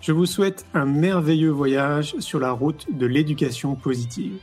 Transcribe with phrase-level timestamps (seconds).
[0.00, 4.38] Je vous souhaite un merveilleux voyage sur la route de l'éducation positive.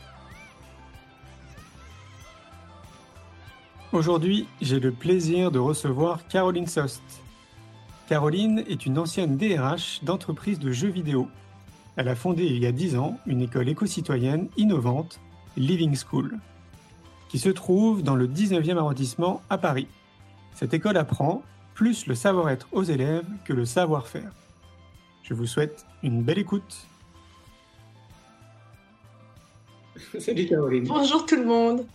[3.92, 7.02] Aujourd'hui, j'ai le plaisir de recevoir Caroline Sost.
[8.08, 11.28] Caroline est une ancienne DRH d'entreprise de jeux vidéo.
[11.96, 15.20] Elle a fondé il y a 10 ans une école éco-citoyenne innovante,
[15.58, 16.38] Living School
[17.30, 19.88] qui se trouve dans le 19e arrondissement à Paris.
[20.54, 21.42] Cette école apprend
[21.74, 24.32] plus le savoir-être aux élèves que le savoir-faire.
[25.28, 26.88] Je vous souhaite une belle écoute.
[30.20, 30.86] Salut Caroline.
[30.86, 31.86] Bonjour tout le monde.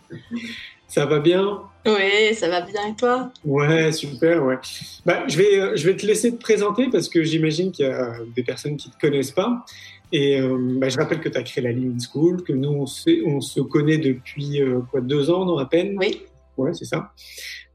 [0.86, 1.62] Ça va bien?
[1.86, 3.32] Oui, ça va bien et toi?
[3.42, 4.58] Ouais, super, ouais.
[5.06, 7.88] Bah, je, vais, euh, je vais te laisser te présenter parce que j'imagine qu'il y
[7.88, 9.64] a des personnes qui ne te connaissent pas.
[10.12, 12.84] Et euh, bah, je rappelle que tu as créé la Living School, que nous, on,
[12.84, 15.96] on se connaît depuis euh, quoi, deux ans, non, à peine?
[15.98, 16.20] Oui.
[16.58, 17.12] Ouais, c'est ça.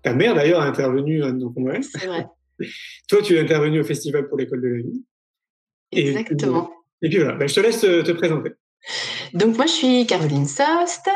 [0.03, 1.81] Ta mère, d'ailleurs, a intervenu à nos congrès.
[1.81, 2.27] C'est vrai.
[3.09, 5.03] Toi, tu es intervenu au Festival pour l'école de la vie.
[5.91, 6.69] Exactement.
[7.01, 8.51] Et puis, voilà, bah, je te laisse te, présenter.
[9.33, 11.09] Donc moi, je suis Caroline Sost.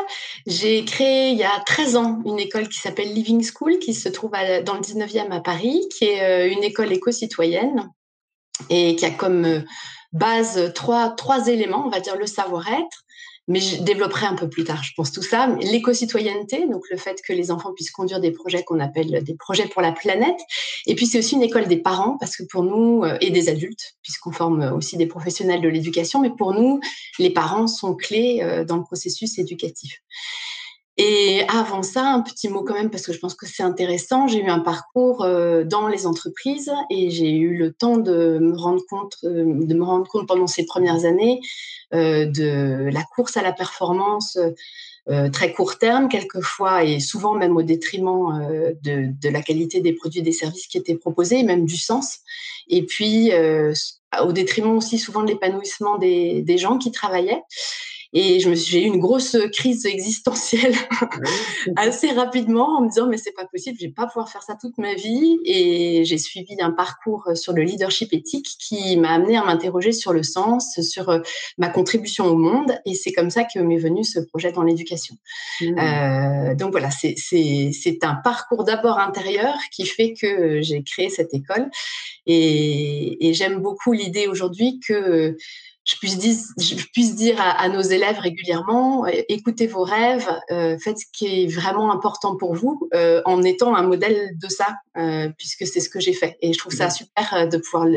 [0.45, 4.09] J'ai créé il y a 13 ans une école qui s'appelle Living School, qui se
[4.09, 7.89] trouve dans le 19e à Paris, qui est euh, une école éco-citoyenne
[8.70, 9.64] et qui a comme
[10.11, 13.03] base trois, trois éléments, on va dire le savoir-être,
[13.47, 15.47] mais je développerai un peu plus tard, je pense tout ça.
[15.61, 19.67] L'éco-citoyenneté, donc le fait que les enfants puissent conduire des projets qu'on appelle des projets
[19.67, 20.39] pour la planète.
[20.85, 23.49] Et puis c'est aussi une école des parents, parce que pour nous, euh, et des
[23.49, 26.79] adultes, puisqu'on forme aussi des professionnels de l'éducation, mais pour nous,
[27.19, 30.02] les parents sont clés euh, dans le processus éducatif.
[30.97, 34.27] Et avant ça, un petit mot quand même, parce que je pense que c'est intéressant.
[34.27, 38.57] J'ai eu un parcours euh, dans les entreprises et j'ai eu le temps de me
[38.57, 41.39] rendre compte, euh, de me rendre compte pendant ces premières années
[41.93, 44.37] euh, de la course à la performance
[45.33, 48.39] très court terme, quelquefois, et souvent même au détriment
[48.83, 52.19] de, la qualité des produits et des services qui étaient proposés, même du sens.
[52.69, 53.31] Et puis,
[54.23, 57.41] au détriment aussi souvent de l'épanouissement des gens qui travaillaient.
[58.14, 60.76] Et j'ai eu une grosse crise existentielle
[61.77, 64.58] assez rapidement en me disant mais c'est pas possible, je vais pas pouvoir faire ça
[64.60, 65.39] toute ma vie.
[65.45, 70.11] Et j'ai suivi un parcours sur le leadership éthique qui m'a amené à m'interroger sur
[70.11, 71.20] le sens, sur euh,
[71.58, 72.73] ma contribution au monde.
[72.86, 75.16] Et c'est comme ça que m'est venu ce projet dans l'éducation.
[75.61, 75.80] Mmh.
[75.80, 81.70] Euh, donc voilà, c'est un parcours d'abord intérieur qui fait que j'ai créé cette école.
[82.26, 85.36] Et, et j'aime beaucoup l'idée aujourd'hui que
[85.91, 90.99] je puisse dire, je puisse dire à, nos élèves régulièrement, écoutez vos rêves, euh, faites
[90.99, 95.29] ce qui est vraiment important pour vous, euh, en étant un modèle de ça, euh,
[95.37, 96.37] puisque c'est ce que j'ai fait.
[96.41, 97.87] Et je trouve ça super de pouvoir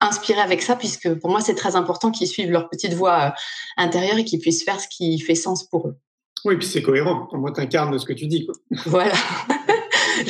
[0.00, 3.34] inspirer avec ça, puisque pour moi, c'est très important qu'ils suivent leur petite voix
[3.76, 5.96] intérieure et qu'ils puissent faire ce qui fait sens pour eux.
[6.44, 7.28] Oui, puis c'est cohérent.
[7.32, 8.46] Moi, tu incarnes ce que tu dis.
[8.46, 8.54] Quoi.
[8.86, 9.14] Voilà.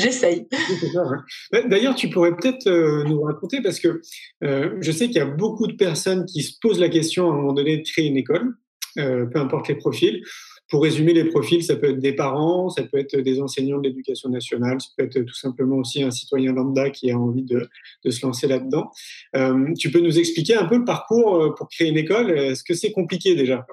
[0.02, 0.46] J'essaye.
[1.68, 4.00] D'ailleurs, tu pourrais peut-être euh, nous raconter, parce que
[4.44, 7.32] euh, je sais qu'il y a beaucoup de personnes qui se posent la question à
[7.32, 8.54] un moment donné de créer une école,
[8.98, 10.22] euh, peu importe les profils.
[10.68, 13.88] Pour résumer les profils, ça peut être des parents, ça peut être des enseignants de
[13.88, 17.68] l'éducation nationale, ça peut être tout simplement aussi un citoyen lambda qui a envie de,
[18.04, 18.90] de se lancer là-dedans.
[19.78, 22.30] tu peux nous expliquer un peu le parcours pour créer une école?
[22.30, 23.66] Est-ce que c'est compliqué déjà?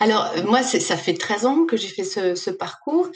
[0.00, 3.08] Alors, moi, ça fait 13 ans que j'ai fait ce, ce parcours.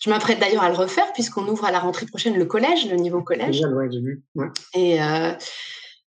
[0.00, 2.96] Je m'apprête d'ailleurs à le refaire puisqu'on ouvre à la rentrée prochaine le collège, le
[2.96, 3.60] niveau collège.
[3.60, 4.22] Ouais, j'ai vu.
[4.34, 4.48] Ouais.
[4.74, 5.32] Et euh,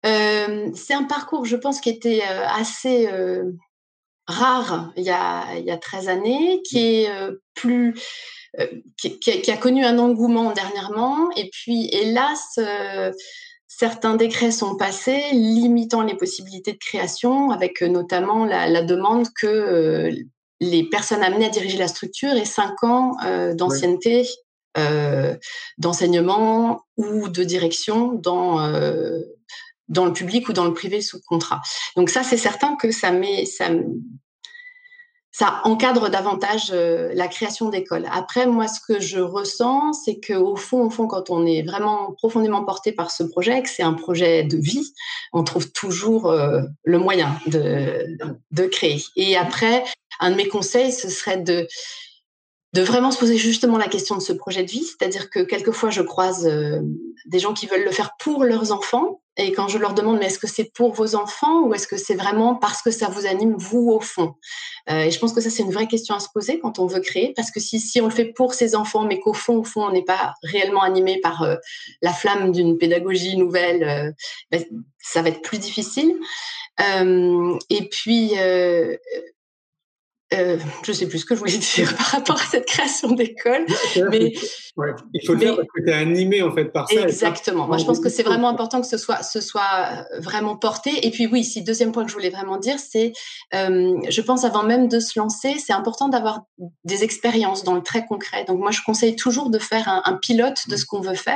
[0.05, 3.51] euh, c'est un parcours, je pense, qui était euh, assez euh,
[4.27, 7.95] rare il y, a, il y a 13 années, qui est euh, plus.
[8.97, 11.31] Qui, qui, a connu un engouement dernièrement.
[11.37, 12.59] Et puis, hélas,
[13.65, 20.11] certains décrets sont passés limitant les possibilités de création, avec notamment la, la demande que
[20.61, 24.29] les personnes amenées à diriger la structure et cinq ans euh, d'ancienneté
[24.77, 25.35] euh,
[25.77, 29.19] d'enseignement ou de direction dans euh,
[29.89, 31.61] dans le public ou dans le privé sous contrat.
[31.97, 33.43] Donc ça, c'est certain que ça met
[35.33, 38.05] ça encadre davantage la création d'écoles.
[38.11, 41.63] Après, moi, ce que je ressens, c'est que au fond, au fond, quand on est
[41.63, 44.93] vraiment profondément porté par ce projet, que c'est un projet de vie,
[45.33, 46.33] on trouve toujours
[46.83, 48.17] le moyen de,
[48.51, 49.01] de créer.
[49.15, 49.83] Et après,
[50.21, 51.67] un de mes conseils, ce serait de
[52.73, 55.89] de vraiment se poser justement la question de ce projet de vie, c'est-à-dire que quelquefois
[55.89, 56.79] je croise euh,
[57.25, 60.27] des gens qui veulent le faire pour leurs enfants, et quand je leur demande mais
[60.27, 63.25] est-ce que c'est pour vos enfants ou est-ce que c'est vraiment parce que ça vous
[63.25, 64.35] anime vous au fond?
[64.89, 66.85] Euh, Et je pense que ça c'est une vraie question à se poser quand on
[66.85, 69.57] veut créer, parce que si si on le fait pour ses enfants, mais qu'au fond
[69.57, 71.57] au fond on n'est pas réellement animé par euh,
[72.01, 74.15] la flamme d'une pédagogie nouvelle,
[74.49, 74.63] ben,
[74.99, 76.15] ça va être plus difficile.
[76.79, 78.31] et puis
[80.33, 83.65] euh, je sais plus ce que je voulais dire par rapport à cette création d'école.
[84.09, 84.33] Mais
[85.13, 87.01] il faut le faire parce que tu es animé en fait par ça.
[87.01, 87.67] Exactement.
[87.67, 91.05] Moi, je pense que c'est vraiment important que ce soit, ce soit vraiment porté.
[91.05, 93.11] Et puis oui, si deuxième point que je voulais vraiment dire, c'est,
[93.53, 96.41] euh, je pense avant même de se lancer, c'est important d'avoir
[96.85, 98.45] des expériences dans le très concret.
[98.45, 101.35] Donc moi, je conseille toujours de faire un, un pilote de ce qu'on veut faire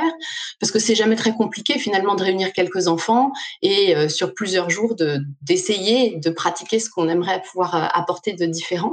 [0.60, 3.32] parce que c'est jamais très compliqué finalement de réunir quelques enfants
[3.62, 8.32] et euh, sur plusieurs jours de d'essayer de pratiquer ce qu'on aimerait pouvoir euh, apporter
[8.32, 8.85] de différent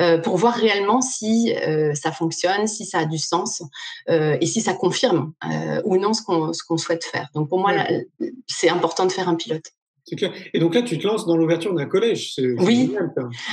[0.00, 3.62] euh, pour voir réellement si euh, ça fonctionne, si ça a du sens
[4.10, 5.32] euh, et si ça confirme
[5.84, 7.28] ou non ce qu'on qu'on souhaite faire.
[7.34, 7.72] Donc pour moi,
[8.46, 9.64] c'est important de faire un pilote.
[10.04, 10.32] C'est clair.
[10.54, 12.34] Et donc là, tu te lances dans l'ouverture d'un collège.
[12.58, 12.94] Oui.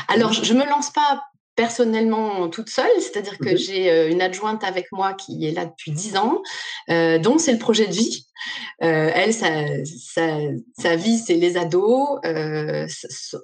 [0.07, 1.23] Alors, je, ne me lance pas
[1.55, 6.15] personnellement toute seule, c'est-à-dire que j'ai une adjointe avec moi qui est là depuis dix
[6.15, 6.41] ans,
[6.87, 8.27] donc c'est le projet de vie.
[8.79, 9.49] elle, sa,
[10.77, 12.19] sa vie, c'est les ados.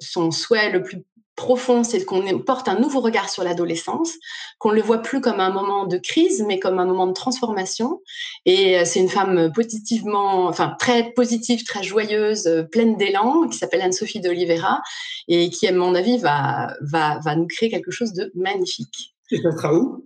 [0.02, 1.04] son souhait le plus
[1.40, 4.12] profond, c'est qu'on porte un nouveau regard sur l'adolescence,
[4.58, 7.14] qu'on ne le voit plus comme un moment de crise, mais comme un moment de
[7.14, 8.02] transformation.
[8.46, 13.58] Et euh, c'est une femme positivement, enfin très positive, très joyeuse, euh, pleine d'élan, qui
[13.58, 14.82] s'appelle Anne-Sophie d'Oliveira,
[15.30, 19.16] et qui, à mon avis, va, va, va nous créer quelque chose de magnifique.
[19.32, 20.06] Et ça sera où?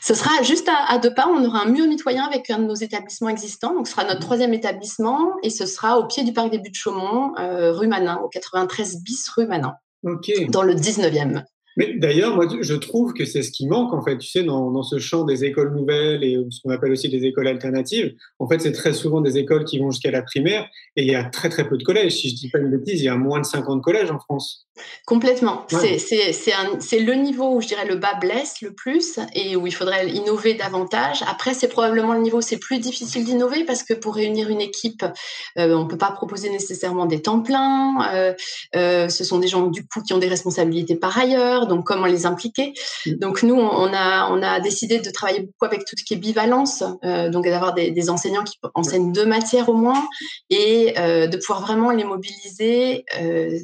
[0.00, 1.28] Ce sera juste à, deux pas.
[1.28, 3.74] On aura un mur mitoyen avec un de nos établissements existants.
[3.74, 6.76] Donc, ce sera notre troisième établissement et ce sera au pied du parc des Buttes
[6.76, 11.44] Chaumont, euh, rue Manin, au 93 bis rue Manin dans le 19e.
[11.78, 14.72] Mais d'ailleurs, moi, je trouve que c'est ce qui manque, en fait, tu sais, dans,
[14.72, 18.16] dans ce champ des écoles nouvelles et ce qu'on appelle aussi des écoles alternatives.
[18.40, 20.66] En fait, c'est très souvent des écoles qui vont jusqu'à la primaire
[20.96, 22.16] et il y a très, très peu de collèges.
[22.16, 24.66] Si je dis pas une bêtise, il y a moins de 50 collèges en France.
[25.06, 25.66] Complètement.
[25.68, 30.08] C'est le niveau où je dirais le bas blesse le plus et où il faudrait
[30.08, 31.22] innover davantage.
[31.28, 34.60] Après, c'est probablement le niveau où c'est plus difficile d'innover parce que pour réunir une
[34.60, 35.04] équipe,
[35.58, 38.08] euh, on ne peut pas proposer nécessairement des temps pleins.
[38.12, 38.34] Euh,
[38.76, 42.06] euh, ce sont des gens du coup qui ont des responsabilités par ailleurs, donc comment
[42.06, 42.74] les impliquer.
[43.06, 43.12] Mm.
[43.14, 46.18] Donc nous, on a, on a décidé de travailler beaucoup avec tout ce qui est
[46.18, 50.08] bivalence, donc d'avoir des, des, enseignants qui enseignent deux matières au moins
[50.50, 53.04] et de pouvoir vraiment les mobiliser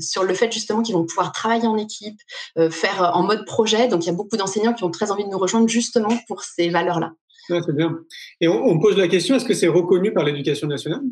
[0.00, 2.18] sur le fait justement qu'ils vont pouvoir travailler en équipe,
[2.58, 3.88] euh, faire euh, en mode projet.
[3.88, 6.42] Donc, il y a beaucoup d'enseignants qui ont très envie de nous rejoindre justement pour
[6.42, 7.12] ces valeurs-là.
[7.48, 7.98] c'est bien.
[8.40, 11.02] Et on, pose la question, est-ce que c'est reconnu par l'éducation nationale?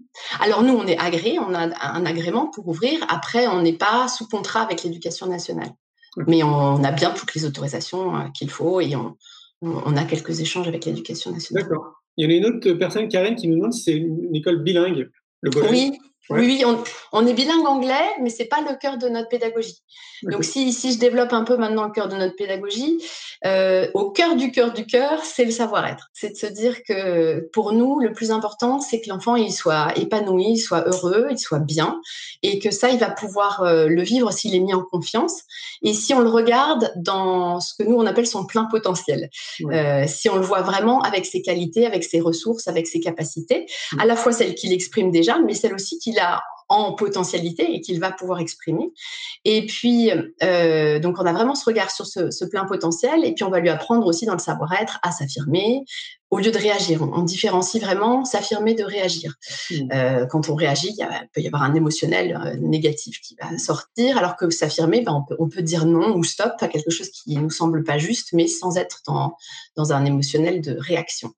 [0.41, 3.01] Alors nous, on est agréé, on a un agrément pour ouvrir.
[3.09, 5.71] Après, on n'est pas sous contrat avec l'éducation nationale.
[6.27, 9.17] Mais on a bien toutes les autorisations euh, qu'il faut et on,
[9.63, 11.65] on, a quelques échanges avec l'éducation nationale.
[11.65, 12.03] D'accord.
[12.17, 14.63] Il y en a une autre personne, Karen, qui nous demande si c'est une école
[14.63, 15.11] bilingue.
[15.41, 15.99] Le oui,
[16.31, 16.65] oui, oui,
[17.13, 19.83] on, est bilingue anglais, mais c'est pas le cœur de notre pédagogie.
[20.23, 23.03] Donc, si, si je développe un peu maintenant le cœur de notre pédagogie,
[23.45, 26.11] euh, au cœur du cœur du cœur, c'est le savoir-être.
[26.13, 29.93] C'est de se dire que pour nous, le plus important, c'est que l'enfant il soit
[29.99, 32.01] épanoui, il soit heureux, il soit bien,
[32.45, 35.41] et que ça, il va pouvoir euh, le vivre s'il est mis en confiance.
[35.83, 39.29] Et si on le regarde dans ce que nous on appelle son plein potentiel,
[39.73, 43.67] euh, si on le voit vraiment avec ses qualités, avec ses ressources, avec ses capacités,
[43.93, 44.01] mmh.
[44.01, 47.81] à la fois celles qu'il exprime déjà, mais celles aussi qu'il a en potentialité et
[47.81, 48.93] qu'il va pouvoir exprimer.
[49.45, 50.11] Et puis,
[50.43, 53.51] euh, donc, on a vraiment ce regard sur ce, ce, plein potentiel et puis on
[53.51, 55.85] va lui apprendre aussi dans le savoir-être à s'affirmer,
[56.33, 57.03] au lieu de réagir.
[57.03, 59.35] On, différencie vraiment s'affirmer de réagir.
[59.71, 59.75] Mmh.
[59.93, 64.17] Euh, quand on réagit, il, peut y avoir un émotionnel euh, négatif qui va sortir,
[64.17, 67.11] alors que s'affirmer, ben, on, peut, on, peut, dire non ou stop à quelque chose
[67.11, 69.37] qui nous semble pas juste, mais sans être dans,
[69.77, 71.33] dans un émotionnel de réaction.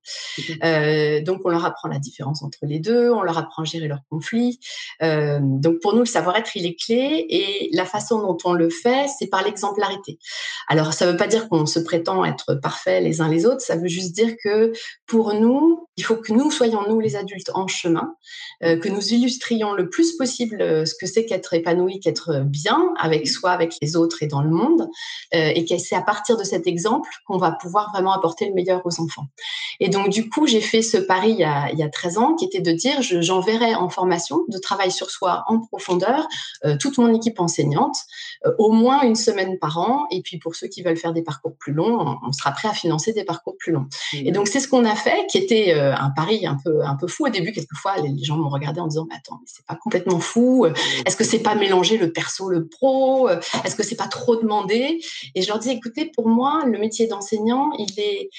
[0.62, 3.88] Euh, donc, on leur apprend la différence entre les deux, on leur apprend à gérer
[3.88, 4.60] leurs conflits.
[5.00, 9.08] Donc, pour nous, le savoir-être, il est clé et la façon dont on le fait,
[9.18, 10.18] c'est par l'exemplarité.
[10.68, 13.60] Alors, ça ne veut pas dire qu'on se prétend être parfait les uns les autres,
[13.60, 14.72] ça veut juste dire que
[15.06, 18.14] pour nous, il faut que nous soyons, nous les adultes, en chemin,
[18.62, 22.92] euh, que nous illustrions le plus possible euh, ce que c'est qu'être épanoui, qu'être bien
[22.98, 24.88] avec soi, avec les autres et dans le monde,
[25.34, 28.54] euh, et que c'est à partir de cet exemple qu'on va pouvoir vraiment apporter le
[28.54, 29.26] meilleur aux enfants.
[29.78, 32.18] Et donc, du coup, j'ai fait ce pari il y a, il y a 13
[32.18, 36.26] ans, qui était de dire, j'enverrai en formation de travail sur soi en profondeur
[36.80, 37.96] toute mon équipe enseignante,
[38.58, 41.56] au moins une semaine par an, et puis pour ceux qui veulent faire des parcours
[41.58, 43.86] plus longs, on, sera prêt à financer des parcours plus longs.
[44.12, 46.96] Et donc, c'est ce qu'on a fait, qui était euh, un pari un peu, un
[46.96, 47.52] peu fou au début.
[47.52, 50.66] Quelquefois, les, gens m'ont regardé en disant, mais attends, mais c'est pas complètement fou.
[51.06, 53.28] Est-ce que c'est pas mélanger le perso, le pro?
[53.28, 55.00] Est-ce que c'est pas trop demandé?
[55.36, 58.30] Et je leur dis, écoutez, pour moi, le métier d'enseignant, il est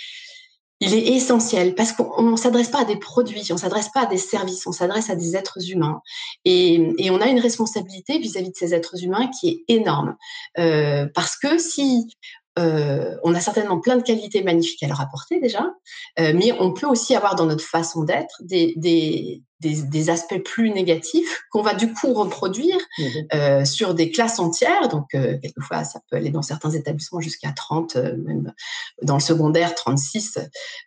[0.82, 4.02] il est essentiel parce qu'on ne s'adresse pas à des produits, on ne s'adresse pas
[4.02, 6.02] à des services, on s'adresse à des êtres humains.
[6.44, 10.18] Et, et on a une responsabilité vis-à-vis de ces êtres humains qui est énorme.
[10.60, 12.08] Euh, parce que si
[12.58, 15.74] euh, on a certainement plein de qualités magnifiques à leur apporter déjà,
[16.20, 19.44] euh, mais on peut aussi avoir dans notre façon d'être des, des,
[19.74, 23.04] des, aspects plus négatifs qu'on va du coup reproduire mmh
[23.34, 24.88] euh, sur des classes entières.
[24.90, 28.54] Donc, euh, quelquefois, ça peut aller dans certains établissements jusqu'à 30, euh, même
[29.02, 30.38] dans le secondaire, 36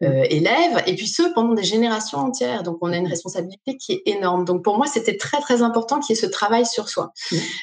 [0.01, 0.07] mmh.
[0.31, 0.83] élèves.
[0.87, 2.63] Et puis, ceux pendant des générations entières.
[2.63, 3.11] Donc, on a une mmh.
[3.11, 4.45] responsabilité qui est énorme.
[4.45, 7.13] Donc, pour moi, c'était très, très important qu'il y ait ce travail sur soi.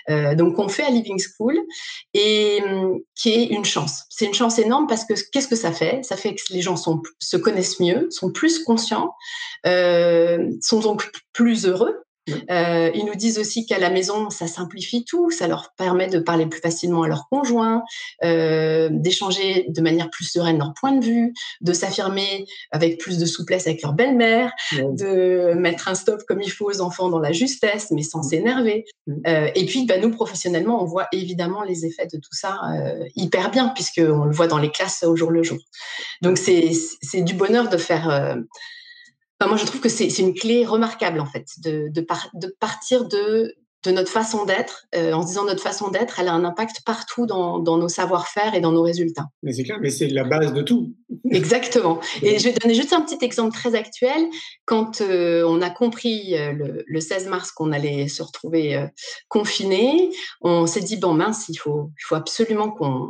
[0.10, 1.58] donc, on fait à Living School
[2.14, 2.62] et
[3.16, 4.04] qui est une chance.
[4.10, 6.04] C'est une chance énorme parce que qu'est-ce que ça fait?
[6.04, 9.16] Ça fait que les gens sont, se connaissent mieux, sont plus conscients,
[9.64, 12.06] sont donc plus heureux.
[12.50, 16.20] Euh, ils nous disent aussi qu'à la maison, ça simplifie tout, ça leur permet de
[16.20, 17.84] parler plus facilement à leur conjoint,
[18.24, 23.26] euh, d'échanger de manière plus sereine leur point de vue, de s'affirmer avec plus de
[23.26, 27.32] souplesse avec leur belle-mère, de mettre un stop comme il faut aux enfants dans la
[27.32, 28.86] justesse, mais sans s'énerver.
[29.28, 32.60] Euh, et puis, bah, nous, professionnellement, on voit évidemment les effets de tout ça
[33.16, 35.58] hyper bien, puisqu'on le voit dans les classes au jour le jour.
[36.22, 38.36] Donc, c'est du bonheur de faire
[39.42, 42.02] moi, je trouve que c'est une clé remarquable, en fait, de, de,
[42.60, 44.86] partir de, de notre façon d'être.
[44.96, 47.90] Euh, en se disant notre façon d'être, elle a un impact partout dans, dans nos
[47.90, 49.28] savoir-faire et dans nos résultats.
[49.44, 50.94] Mais c'est clair, mais c'est la base de tout.
[51.32, 52.00] Exactement.
[52.22, 54.26] Et je vais donner juste un petit exemple très actuel.
[54.66, 58.88] Quand euh, on a compris euh, le, le, 16 mars qu'on allait se retrouver
[59.28, 60.12] confinés,
[60.42, 63.10] on s'est dit, bon mince, il faut, il faut absolument qu'on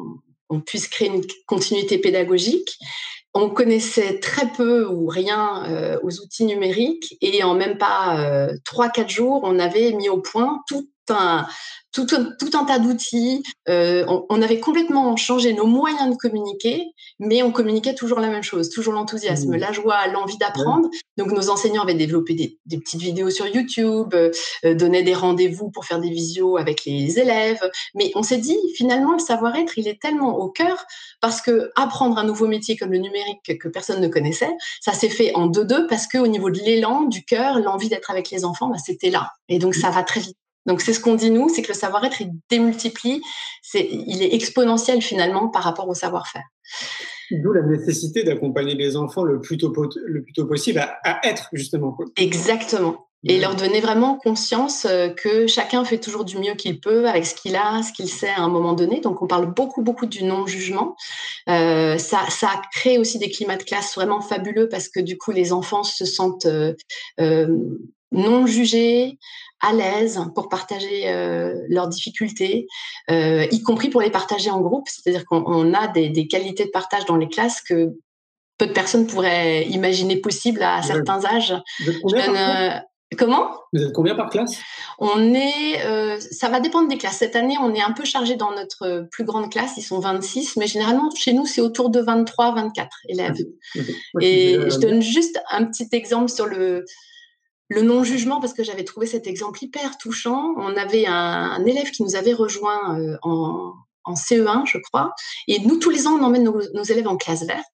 [0.50, 2.78] on puisse créer une continuité pédagogique
[3.36, 8.56] on connaissait très peu ou rien euh, aux outils numériques et en même pas euh,
[8.64, 11.46] trois, quatre jours, on avait mis au point tout un,
[11.96, 13.42] tout, tout un tas d'outils.
[13.70, 16.84] Euh, on, avait complètement changé nos moyens de communiquer,
[17.20, 19.58] mais on communiquait toujours la même chose, toujours l'enthousiasme, mmh.
[19.58, 20.90] la joie, l'envie d'apprendre.
[21.18, 24.32] Donc nos enseignants avaient développé des, petites vidéos sur YouTube, euh,
[24.76, 27.62] donnaient des rendez-vous pour faire des visios avec les élèves.
[27.96, 30.86] Mais on s'est dit, finalement, le savoir-être, il est tellement au cœur
[31.22, 35.10] parce que apprendre un nouveau métier comme le numérique que personne ne connaissait, ça s'est
[35.10, 38.68] fait en deux-deux parce qu'au niveau de l'élan, du cœur, l'envie d'être avec les enfants,
[38.68, 39.32] bah, c'était là.
[39.48, 40.38] Et donc ça va très vite.
[40.66, 43.22] Donc c'est ce qu'on dit nous, c'est que le savoir-être il démultiplie,
[43.62, 46.44] c'est il est exponentiel finalement par rapport au savoir-faire.
[47.32, 49.74] D'où la nécessité d'accompagner les enfants le plus tôt,
[50.06, 51.98] le plus tôt possible à, être justement.
[52.18, 53.08] Exactement.
[53.28, 57.26] Et leur donner vraiment conscience euh, que chacun fait toujours du mieux qu'il peut avec
[57.26, 59.02] ce qu'il a, ce qu'il sait à un moment donné.
[59.02, 60.96] Donc on parle beaucoup beaucoup du non-jugement.
[61.50, 65.32] Euh, ça, ça crée aussi des climats de classe vraiment fabuleux parce que du coup
[65.32, 66.74] les enfants se sentent euh,
[67.20, 67.48] euh
[68.12, 69.20] non jugés,
[69.66, 72.68] à l'aise pour partager euh, leurs difficultés,
[73.10, 74.88] euh, y compris pour les partager en groupe.
[74.88, 77.94] C'est-à-dire qu'on a des, qualités de partage dans les classes que
[78.58, 81.56] peu de personnes pourraient imaginer possibles à certains âges.
[81.88, 82.70] Euh,
[83.18, 83.52] comment?
[83.74, 84.60] Vous êtes combien par classe?
[85.00, 87.18] On est, ça va dépendre des classes.
[87.18, 90.56] Cette année, on est un peu chargé dans notre plus grande classe, ils sont 26,
[90.56, 93.38] mais généralement chez nous, c'est autour de 23, 24 élèves.
[94.22, 96.86] Et je donne juste un petit exemple sur le,
[97.70, 100.54] le non-jugement, parce que j'avais trouvé cet exemple hyper touchant.
[100.58, 103.74] On avait un, élève qui nous avait rejoint euh, en,
[104.14, 105.14] CE1, je crois,
[105.48, 107.66] et nous, tous les ans, on emmène nos, élèves en classe verte.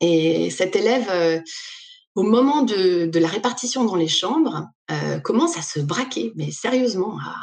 [0.00, 1.40] Et cet élève, euh,
[2.14, 7.18] au moment de, la répartition dans les chambres, euh, commence à se braquer, mais sérieusement,
[7.20, 7.36] à,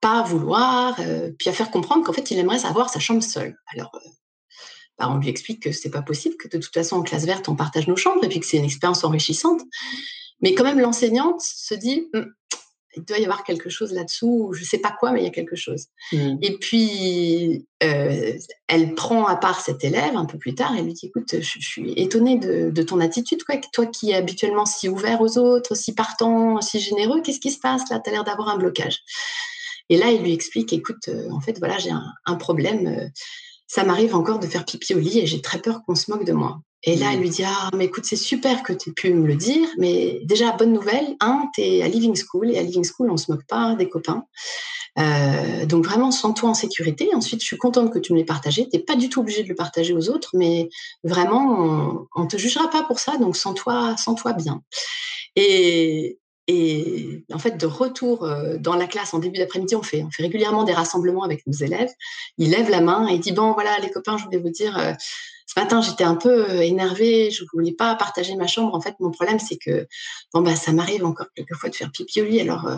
[0.00, 0.96] pas vouloir,
[1.38, 3.56] puis à faire comprendre qu'en fait, il aimerait avoir sa chambre seule.
[3.74, 3.90] Alors,
[4.98, 7.48] bah, on lui explique que c'est pas possible, que de toute façon, en classe verte,
[7.48, 9.62] on partage nos chambres, et puis que c'est une expérience enrichissante.
[10.44, 12.30] Mais quand même, l'enseignante se dit, hum,
[12.96, 15.26] il doit y avoir quelque chose là-dessous, je ne sais pas quoi, mais il y
[15.26, 15.86] a quelque chose.
[16.12, 16.36] Mmh.
[16.42, 18.32] Et puis, euh,
[18.68, 21.58] elle prend à part cet élève un peu plus tard et lui dit, écoute, je,
[21.58, 25.94] suis étonnée de, ton attitude, quoi, toi qui es habituellement si ouvert aux autres, si
[25.94, 28.00] partant, si généreux, qu'est-ce qui se passe là?
[28.04, 29.00] Tu as l'air d'avoir un blocage.
[29.88, 32.86] Et là, il lui explique, écoute, euh, en fait, voilà, j'ai un, problème.
[32.86, 33.08] Euh,
[33.74, 36.24] ça m'arrive encore de faire pipi au lit et j'ai très peur qu'on se moque
[36.24, 36.60] de moi.
[36.84, 39.26] Et là, elle lui dit Ah, mais écoute, c'est super que tu aies pu me
[39.26, 42.84] le dire, mais déjà, bonne nouvelle, un, tu es à Living School, et à Living
[42.84, 44.26] School, on se moque pas des copains.
[45.00, 47.10] Euh, donc vraiment, sens-toi en sécurité.
[47.16, 48.68] Ensuite, je suis contente que tu me l'aies partagé.
[48.68, 50.68] Tu n'es pas du tout obligé de le partager aux autres, mais
[51.02, 54.62] vraiment, on ne te jugera pas pour ça, donc sens-toi sens -toi bien.
[55.34, 60.02] Et, et en fait, de retour euh, dans la classe en début d'après-midi, on fait,
[60.02, 61.90] on fait régulièrement des rassemblements avec nos élèves.
[62.38, 64.78] Il lève la main et il dit Bon, voilà, les copains, je voulais vous dire,
[64.78, 64.92] euh,
[65.46, 68.74] ce matin, j'étais un peu euh, énervée, je voulais pas partager ma chambre.
[68.74, 69.86] En fait, mon problème, c'est que
[70.32, 72.40] bon bah ça m'arrive encore quelquefois de faire pipi au lit.
[72.40, 72.76] Alors euh,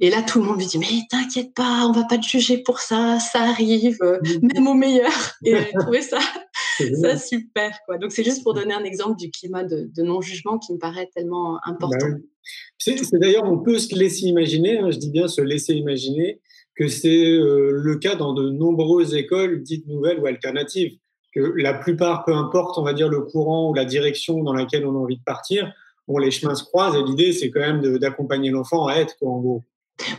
[0.00, 2.58] et là, tout le monde me dit mais t'inquiète pas, on va pas te juger
[2.58, 4.48] pour ça, ça arrive, euh, mmh.
[4.54, 5.12] même au meilleur.
[5.44, 6.18] Et j'ai trouvé ça
[7.00, 7.98] ça super quoi.
[7.98, 11.08] Donc c'est juste pour donner un exemple du climat de, non jugement qui me paraît
[11.14, 12.08] tellement important.
[12.08, 12.16] Bah
[12.78, 16.40] c'est d'ailleurs on peut se laisser imaginer, hein, je dis bien se laisser imaginer
[16.74, 20.98] que c'est le cas dans de nombreuses écoles dites nouvelles ou alternatives
[21.34, 24.86] que la plupart, peu importe, on va dire, le courant ou la direction dans laquelle
[24.86, 25.72] on a envie de partir,
[26.06, 29.30] bon, les chemins se croisent et l'idée, c'est quand même d'accompagner l'enfant à être, quoi,
[29.30, 29.64] en gros.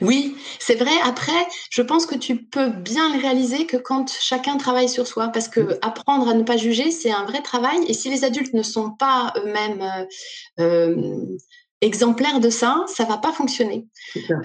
[0.02, 0.92] Oui, c'est vrai.
[1.04, 5.30] Après, je pense que tu peux bien le réaliser que quand chacun travaille sur soi,
[5.30, 7.80] parce que apprendre à ne pas juger, c'est un vrai travail.
[7.88, 10.08] Et si les adultes ne sont pas eux-mêmes
[10.60, 11.38] euh, euh
[11.82, 13.88] exemplaire de ça, ça va pas fonctionner.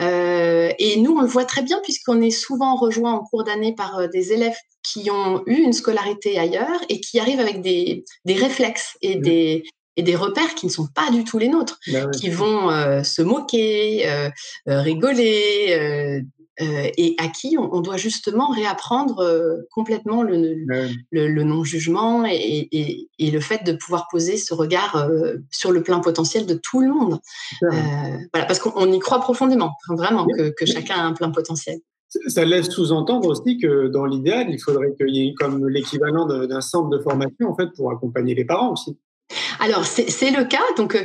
[0.01, 3.75] Euh, et nous, on le voit très bien puisqu'on est souvent rejoint en cours d'année
[3.75, 8.35] par des élèves qui ont eu une scolarité ailleurs et qui arrivent avec des, des
[8.35, 9.65] réflexes et des
[9.97, 13.03] et des repères qui ne sont pas du tout les nôtres, bah qui vont euh,
[13.03, 14.29] se moquer, euh,
[14.69, 16.23] euh rigoler,
[16.61, 19.27] euh, et à qui on, doit justement réapprendre
[19.73, 20.57] complètement le,
[21.11, 25.11] le, non-jugement et, et, et, le fait de pouvoir poser ce regard
[25.51, 27.19] sur le plein potentiel de tout le monde.
[27.61, 31.81] voilà, parce qu'on y croit profondément, vraiment, que, que, chacun a un plein potentiel.
[32.29, 36.61] Ça laisse sous-entendre aussi que dans l'idéal, il faudrait qu'il y ait comme l'équivalent d'un
[36.61, 38.97] centre de formation en fait pour accompagner les parents aussi.
[39.61, 40.63] Alors, c'est le cas.
[40.77, 41.05] Donc, euh,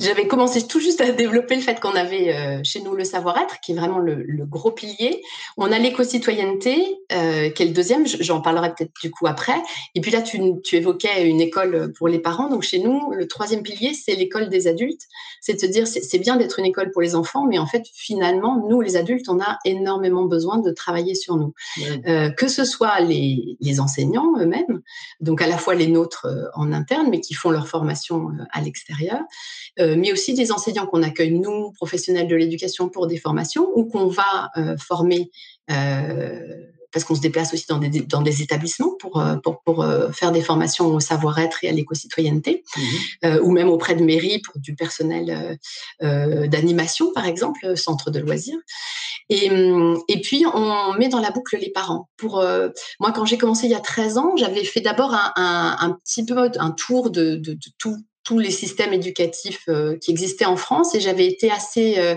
[0.00, 3.60] j'avais commencé tout juste à développer le fait qu'on avait euh, chez nous le savoir-être,
[3.60, 5.22] qui est vraiment le, gros pilier.
[5.56, 8.06] On a l'éco-citoyenneté, euh, qui est le deuxième.
[8.06, 9.56] J'en parlerai peut-être du coup après.
[9.94, 10.38] Et puis là, tu,
[10.72, 12.48] évoquais une école pour les parents.
[12.48, 15.02] Donc, chez nous, le troisième pilier, c'est l'école des adultes.
[15.40, 17.84] C'est de se dire, c'est bien d'être une école pour les enfants, mais en fait,
[17.94, 21.52] finalement, nous, les adultes, on a énormément besoin de travailler sur nous.
[22.36, 24.82] que ce soit les, les enseignants eux-mêmes,
[25.20, 29.20] donc à la fois les nôtres en interne, mais qui font leur euh, à l'extérieur,
[29.80, 33.84] euh, mais aussi des enseignants qu'on accueille, nous, professionnels de l'éducation, pour des formations ou
[33.86, 35.30] qu'on va euh, former
[36.94, 40.40] parce qu'on se déplace aussi dans des, dans des établissements pour, pour, pour faire des
[40.40, 42.80] formations au savoir-être et à l'éco-citoyenneté, mmh
[43.42, 45.58] ou même auprès de mairies pour du personnel
[46.00, 48.58] d'animation, par exemple, centre de loisirs.
[49.28, 52.08] Et, hum, et puis, on met dans la boucle les parents.
[52.16, 52.44] Pour
[53.00, 55.92] moi, quand j'ai commencé il y a 13 ans, j'avais fait d'abord un, un, un,
[55.92, 60.46] petit peu un tour de, de, de tout tous les systèmes éducatifs euh, qui existaient
[60.46, 60.94] en France.
[60.94, 62.16] Et j'avais été assez euh,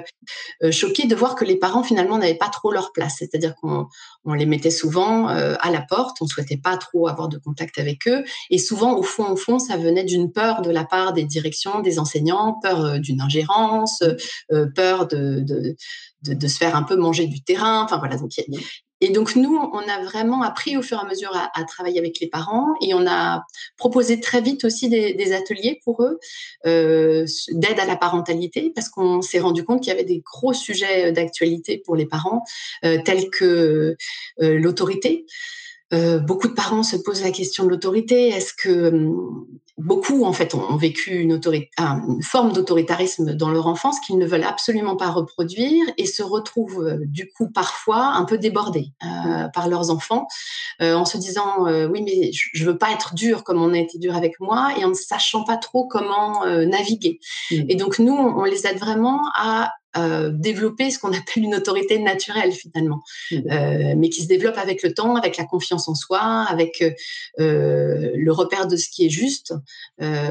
[0.63, 3.87] euh, choquée de voir que les parents finalement n'avaient pas trop leur place, c'est-à-dire qu'on
[4.23, 8.07] on les mettait souvent à la porte, on souhaitait pas trop avoir de contact avec
[8.07, 8.23] eux.
[8.49, 11.79] Et souvent au fond au fond ça venait d'une peur de la part des directions,
[11.79, 14.03] des enseignants, peur d'une ingérence,
[14.75, 15.75] peur de,
[16.25, 17.83] se faire un peu manger du terrain.
[17.83, 18.31] Enfin voilà, donc
[18.99, 22.19] et donc, nous, on a vraiment appris au fur et à mesure à, travailler avec
[22.19, 23.45] les parents et on a
[23.77, 26.19] proposé très vite aussi des, ateliers pour eux
[26.65, 30.53] euh, d'aide à la parentalité parce qu'on s'est rendu compte qu'il y avait des gros
[30.53, 32.43] sujets d'actualité pour les parents
[32.85, 33.95] euh, tels que
[34.41, 35.25] euh, l'autorité.
[35.93, 38.27] Euh, beaucoup de parents se posent la question de l'autorité.
[38.29, 39.45] Est-ce que hum,
[39.77, 41.39] beaucoup, en fait, ont, vécu une,
[41.77, 46.83] une forme d'autoritarisme dans leur enfance qu'ils ne veulent absolument pas reproduire et se retrouvent
[46.83, 50.27] euh, du coup parfois un peu débordés euh, par leurs enfants
[50.79, 54.15] en se disant oui mais je veux pas être dur comme on a été dur
[54.15, 57.19] avec moi et en ne sachant pas trop comment naviguer.
[57.49, 57.55] Mmh.
[57.69, 61.99] Et donc nous, on les aide vraiment à euh, développer ce qu'on appelle une autorité
[61.99, 63.35] naturelle finalement, mmh.
[63.35, 66.83] euh, mais qui se développe avec le temps, avec la confiance en soi, avec
[67.39, 69.53] euh, le repère de ce qui est juste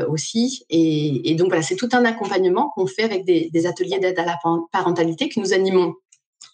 [0.09, 0.65] aussi.
[0.71, 4.39] Et, donc voilà, c'est tout un accompagnement qu'on fait avec des, ateliers d'aide à la
[4.73, 5.95] parentalité que nous animons.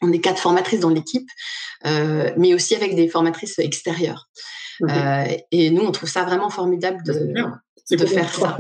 [0.01, 1.29] On est quatre formatrices dans l'équipe,
[1.85, 4.29] mais aussi avec des formatrices extérieures.
[5.51, 8.57] et nous, on trouve ça vraiment formidable de, de faire ça.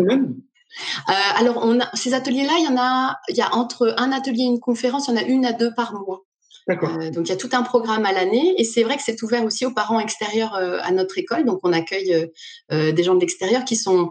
[1.08, 4.12] Euh, alors, on a, ces ateliers-là, il y en a, il y a entre un
[4.12, 6.24] atelier et une conférence, il y en a une à deux par mois.
[6.68, 9.20] Euh, donc, il y a tout un programme à l'année et c'est vrai que c'est
[9.22, 11.44] ouvert aussi aux parents extérieurs euh, à notre école.
[11.44, 12.30] Donc, on accueille
[12.70, 14.10] des gens de l'extérieur qui sont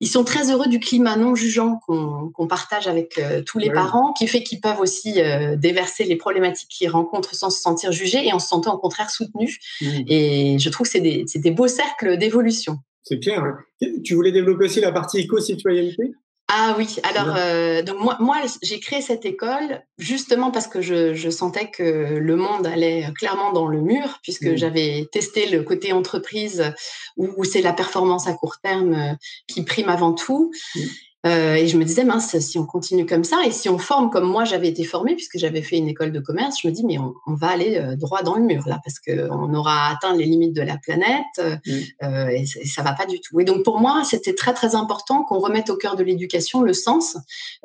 [0.00, 4.28] ils sont très heureux du climat non jugeant qu'on partage avec tous les parents, qui
[4.28, 5.14] fait qu'ils peuvent aussi
[5.56, 9.10] déverser les problématiques qu'ils rencontrent sans se sentir jugés et en se sentant au contraire
[9.10, 9.58] soutenus.
[9.80, 9.86] Mmh.
[10.06, 12.78] Et je trouve que c'est des, des, beaux cercles d'évolution.
[13.08, 13.42] C'est clair.
[13.42, 13.58] Hein.
[14.04, 16.12] Tu voulais développer aussi la partie éco-citoyenneté?
[16.50, 21.12] Ah oui, alors euh, donc moi, moi j'ai créé cette école justement parce que je,
[21.12, 24.56] je, sentais que le monde allait clairement dans le mur puisque mmh.
[24.56, 26.72] j'avais testé le côté entreprise
[27.18, 29.12] où, où c'est la performance à court terme euh,
[29.46, 30.50] qui prime avant tout.
[30.74, 30.80] Mmh.
[31.26, 34.08] Euh, et je me disais, mince, si on continue comme ça, et si on forme
[34.08, 36.84] comme moi j'avais été formée, puisque j'avais fait une école de commerce, je me dis,
[36.84, 40.24] mais on, va aller euh, droit dans le mur là, parce qu'on aura atteint les
[40.24, 42.30] limites de la planète, euh, mmh.
[42.30, 43.40] et, ça va pas du tout.
[43.40, 46.72] Et donc pour moi, c'était très très important qu'on remette au cœur de l'éducation le
[46.72, 47.16] sens,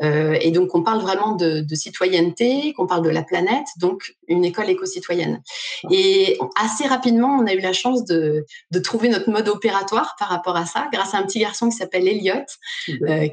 [0.02, 4.46] et donc on parle vraiment de, de citoyenneté, qu'on parle de la planète, donc une
[4.46, 5.42] école éco-citoyenne.
[5.84, 5.88] Ah.
[5.92, 10.30] Et assez rapidement, on a eu la chance de, de, trouver notre mode opératoire par
[10.30, 12.46] rapport à ça, grâce à un petit garçon qui s'appelle Elliot,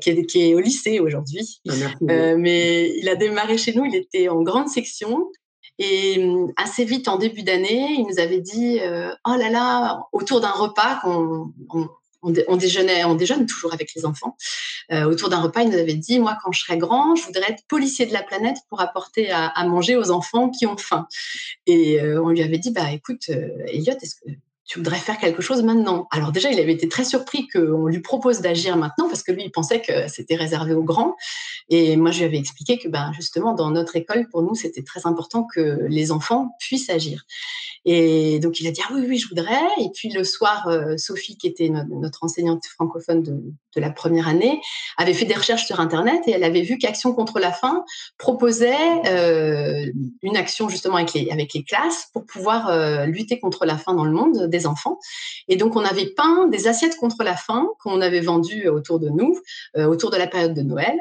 [0.00, 1.60] qui qui est, au lycée aujourd'hui.
[1.68, 1.72] Ah,
[2.10, 5.30] euh, mais il a démarré chez nous, il était en grande section.
[5.78, 10.02] Et hum, assez vite, en début d'année, il nous avait dit euh, Oh là là,
[10.12, 11.52] autour d'un repas qu'on
[12.22, 14.36] on, déjeunait, on déjeune toujours avec les enfants.
[14.92, 17.50] Euh, autour d'un repas, il nous avait dit Moi, quand je serai grand, je voudrais
[17.50, 21.06] être policier de la planète pour apporter à, manger aux enfants qui ont faim.
[21.66, 23.30] Et on lui avait dit Bah écoute,
[23.68, 24.30] Elliot, est-ce que
[24.70, 26.06] tu voudrais faire quelque chose maintenant.
[26.12, 29.42] Alors déjà, il avait été très surpris qu'on lui propose d'agir maintenant parce que lui,
[29.42, 31.16] il pensait que c'était réservé aux grands.
[31.70, 34.84] Et moi, je lui avais expliqué que ben, justement, dans notre école, pour nous, c'était
[34.84, 37.26] très important que les enfants puissent agir.
[37.86, 39.60] Et donc, il a dit, ah oui, oui, je voudrais.
[39.80, 44.60] Et puis le soir, euh, Sophie, qui était notre, enseignante francophone de, la première année,
[44.98, 47.84] avait fait des recherches sur Internet et elle avait vu qu'Action contre la faim
[48.18, 49.90] proposait euh,
[50.22, 54.12] une action justement avec les, classes pour pouvoir euh, lutter contre la faim dans le
[54.12, 54.98] monde enfants.
[55.48, 59.08] Et donc, on avait peint des assiettes contre la faim qu'on avait vendues autour de
[59.08, 59.38] nous,
[59.76, 60.98] euh, autour de la période de Noël.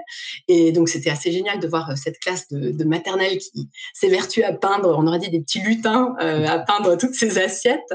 [0.47, 4.53] Et donc, c'était assez génial de voir cette classe de, de maternelle qui s'évertue à
[4.53, 7.93] peindre, on aurait dit des petits lutins à peindre toutes ces assiettes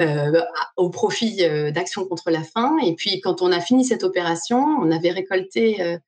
[0.00, 0.40] euh,
[0.76, 2.76] au profit euh, d'Action contre la faim.
[2.84, 5.98] Et puis, quand on a fini cette opération, on avait récolté euh,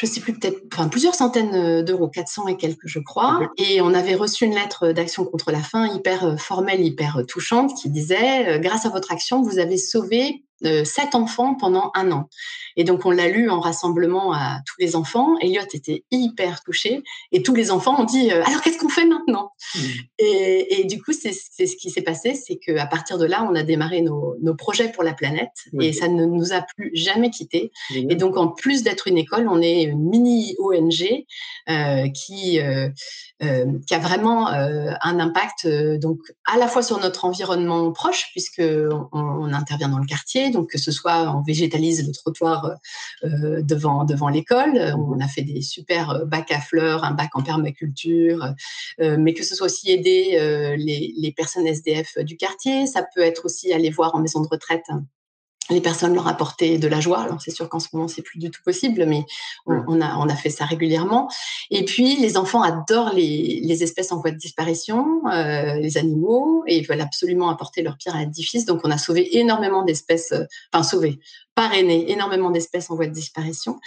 [0.00, 3.50] je sais plus, peut-être enfin, plusieurs centaines d'euros, 400 et quelques, je crois.
[3.58, 7.90] Et on avait reçu une lettre d'action contre la faim hyper formelle, hyper touchante, qui
[7.90, 10.42] disait Grâce à votre action, vous avez sauvé
[10.84, 12.28] sept enfants pendant un an.
[12.76, 15.36] Et donc, on l'a lu en rassemblement à tous les enfants.
[15.40, 17.02] Elliot était hyper touché.
[17.32, 19.78] Et tous les enfants ont dit euh, Alors, qu'est-ce qu'on fait maintenant mmh.
[20.18, 23.62] et, du coup, c'est ce qui s'est passé c'est qu'à partir de là, on a
[23.62, 25.52] démarré nos, projets pour la planète.
[25.80, 27.70] Et ça ne nous a plus jamais quittés.
[27.94, 31.24] Et donc, en plus d'être une école, on est une mini ONG
[31.68, 32.60] euh, qui.
[32.60, 32.88] Euh,
[33.42, 37.90] euh, qui a vraiment euh, un impact euh, donc à la fois sur notre environnement
[37.90, 38.62] proche puisque
[39.12, 42.76] on, intervient dans le quartier donc que ce soit on végétalise le trottoir
[43.22, 48.54] devant devant l'école on a fait des super bacs à fleurs un bac en permaculture
[48.98, 53.44] mais que ce soit aussi aider les, les personnes SDF du quartier ça peut être
[53.44, 54.86] aussi aller voir en maison de retraite
[55.70, 57.20] les personnes leur apportaient de la joie.
[57.20, 59.24] Alors c'est sûr qu'en ce moment c'est plus du tout possible, mais
[59.66, 61.30] on, a on a fait ça régulièrement.
[61.70, 66.64] Et puis les enfants adorent les, les espèces en voie de disparition, euh, les animaux,
[66.66, 68.64] et ils veulent absolument apporter leur pierre à l'édifice.
[68.64, 71.18] Donc on a sauvé énormément d'espèces, euh, enfin sauvé,
[71.54, 73.78] parrainé énormément d'espèces en voie de disparition,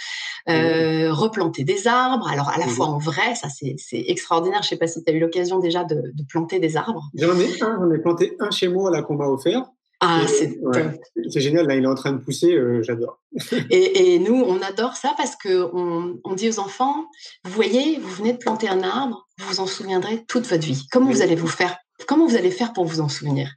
[0.48, 2.28] euh, replanter des arbres.
[2.28, 4.62] Alors à la fois en vrai, ça c'est extraordinaire.
[4.62, 7.10] Je sais pas si tu as eu l'occasion déjà de, de planter des arbres.
[7.14, 9.64] J'en ai un, j'en ai planté un chez moi là qu'on m'a offert.
[10.06, 13.20] Ah, c'est génial, là, il est en train de pousser, euh, j'adore.
[13.70, 17.06] et, et, nous, on adore ça parce qu'on on dit aux enfants,
[17.44, 20.86] vous voyez, vous venez de planter un arbre, vous vous en souviendrez toute votre vie.
[20.92, 21.74] Comment vous allez vous faire
[22.06, 23.54] Comment vous allez faire pour vous en souvenir?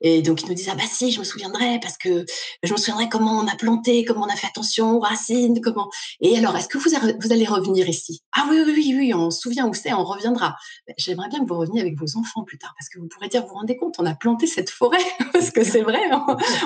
[0.00, 2.24] Et donc ils nous disent ah bah si je me souviendrai parce que
[2.62, 5.90] je me souviendrai comment on a planté, comment on a fait attention aux racines, comment.
[6.20, 8.22] Et alors est-ce que vous, vous allez revenir ici?
[8.36, 10.56] Ah oui oui oui oui on se souvient où c'est, on reviendra.
[10.86, 13.28] Ben, j'aimerais bien que vous reveniez avec vos enfants plus tard parce que vous pourrez
[13.28, 14.98] dire vous vous rendez compte on a planté cette forêt
[15.32, 16.00] parce que c'est vrai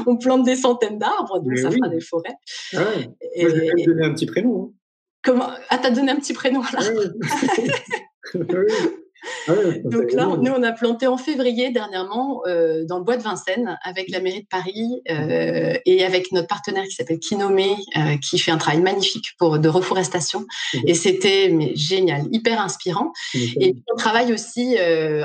[0.07, 2.35] on, plante des centaines d'arbres donc ça fera des forêts.
[2.75, 2.83] Ah
[3.35, 4.65] et, Moi, je vais donner un petit prénom.
[4.65, 4.73] Hein.
[5.23, 5.51] Comment?
[5.69, 6.81] Ah t'as donné un petit prénom là.
[9.49, 9.53] Ah
[9.85, 13.79] Donc là, nous, on a planté en février dernièrement euh, dans le bois de Vincennes
[13.83, 18.39] avec la mairie de Paris euh, et avec notre partenaire qui s'appelle Kinomé, euh, qui
[18.39, 20.47] fait un travail magnifique pour de reforestation.
[20.87, 23.13] Et c'était génial, hyper inspirant.
[23.35, 24.77] Et on travaille aussi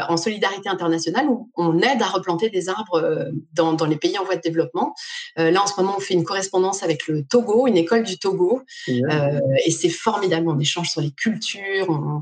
[0.08, 4.24] en solidarité internationale où on aide à replanter des arbres dans, dans les pays en
[4.24, 4.94] voie de développement.
[5.38, 8.62] là, en ce moment, on fait une correspondance avec le Togo, une école du Togo,
[8.88, 10.48] et c'est formidable.
[10.50, 12.22] On échange sur les cultures, on,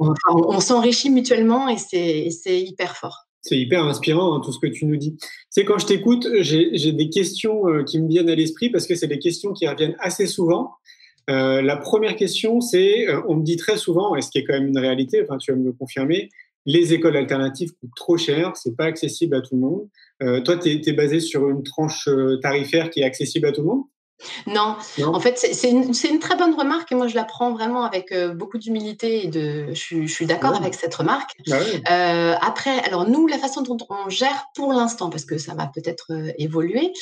[0.00, 3.26] on, on s'enrichit mutuellement et c'est hyper fort.
[3.46, 5.16] C'est hyper inspirant hein, tout ce que tu nous dis.
[5.50, 8.96] C'est quand je t'écoute, j'ai des questions euh, qui me viennent à l'esprit parce que
[8.96, 10.72] c'est des questions qui reviennent assez souvent.
[11.30, 14.44] Euh, la première question, c'est, euh, on me dit très souvent, et ce qui est
[14.44, 16.28] quand même une réalité, enfin tu vas me le confirmer,
[16.64, 19.88] les écoles alternatives coûtent trop cher, c'est pas accessible à tout le monde.
[20.44, 22.08] Toi, tu es, basé sur une tranche
[22.42, 23.82] tarifaire qui est accessible à tout le monde?
[24.46, 24.76] Non.
[25.04, 28.12] en fait, c'est une, une, très bonne remarque et moi je la prends vraiment avec
[28.12, 31.32] euh, beaucoup d'humilité et de, je, suis d'accord avec cette remarque.
[31.46, 31.56] Bah
[31.90, 35.66] euh, après, alors nous, la façon dont on gère pour l'instant, parce que ça va
[35.66, 36.92] peut-être euh, évoluer,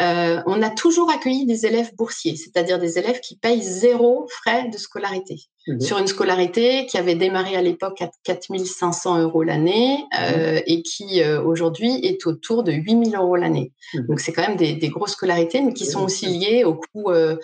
[0.00, 4.78] on a toujours accueilli des élèves boursiers, c'est-à-dire des élèves qui payent zéro frais de
[4.78, 5.48] scolarité.
[5.66, 10.82] Mmh sur une scolarité qui avait démarré à l'époque à 4500 euros l'année mmh et
[10.82, 13.72] qui aujourd'hui est autour de 8000 euros l'année.
[13.94, 16.74] Mmh Donc c'est quand même des, des grosses scolarités, mais qui sont aussi liées au
[16.74, 17.36] coût, euh,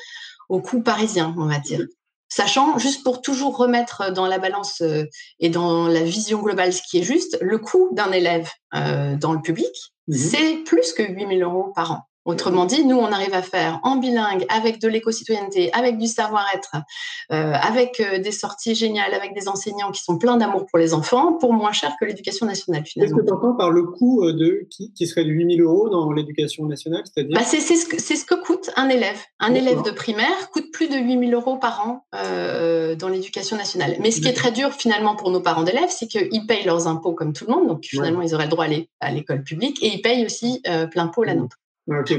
[0.48, 1.80] au coût parisien, on va dire.
[2.28, 5.04] Sachant, juste pour toujours remettre dans la balance euh,
[5.40, 9.32] et dans la vision globale ce qui est juste, le coût d'un élève euh, dans
[9.32, 9.72] le public,
[10.08, 12.00] c'est plus que 8000 euros par an.
[12.26, 16.76] Autrement dit, nous, on arrive à faire en bilingue, avec de l'éco-citoyenneté, avec du savoir-être,
[17.32, 20.92] euh, avec euh, des sorties géniales, avec des enseignants qui sont pleins d'amour pour les
[20.92, 23.16] enfants, pour moins cher que l'éducation nationale, finalement.
[23.16, 25.88] Qu'est-ce que tu entends par le coût euh, de, qui, qui serait de 8000 euros
[25.88, 29.18] dans l'éducation nationale c'est-à-dire bah, c'est, ce que, ce que coûte un élève.
[29.38, 33.96] Un élève de primaire coûte plus de 8000 euros par an euh, dans l'éducation nationale.
[34.00, 36.86] Mais ce qui est très dur, finalement, pour nos parents d'élèves, c'est qu'ils payent leurs
[36.86, 39.82] impôts comme tout le monde, donc finalement, ils auraient le droit à à l'école publique,
[39.82, 41.48] et ils payent aussi plein pot la mmh.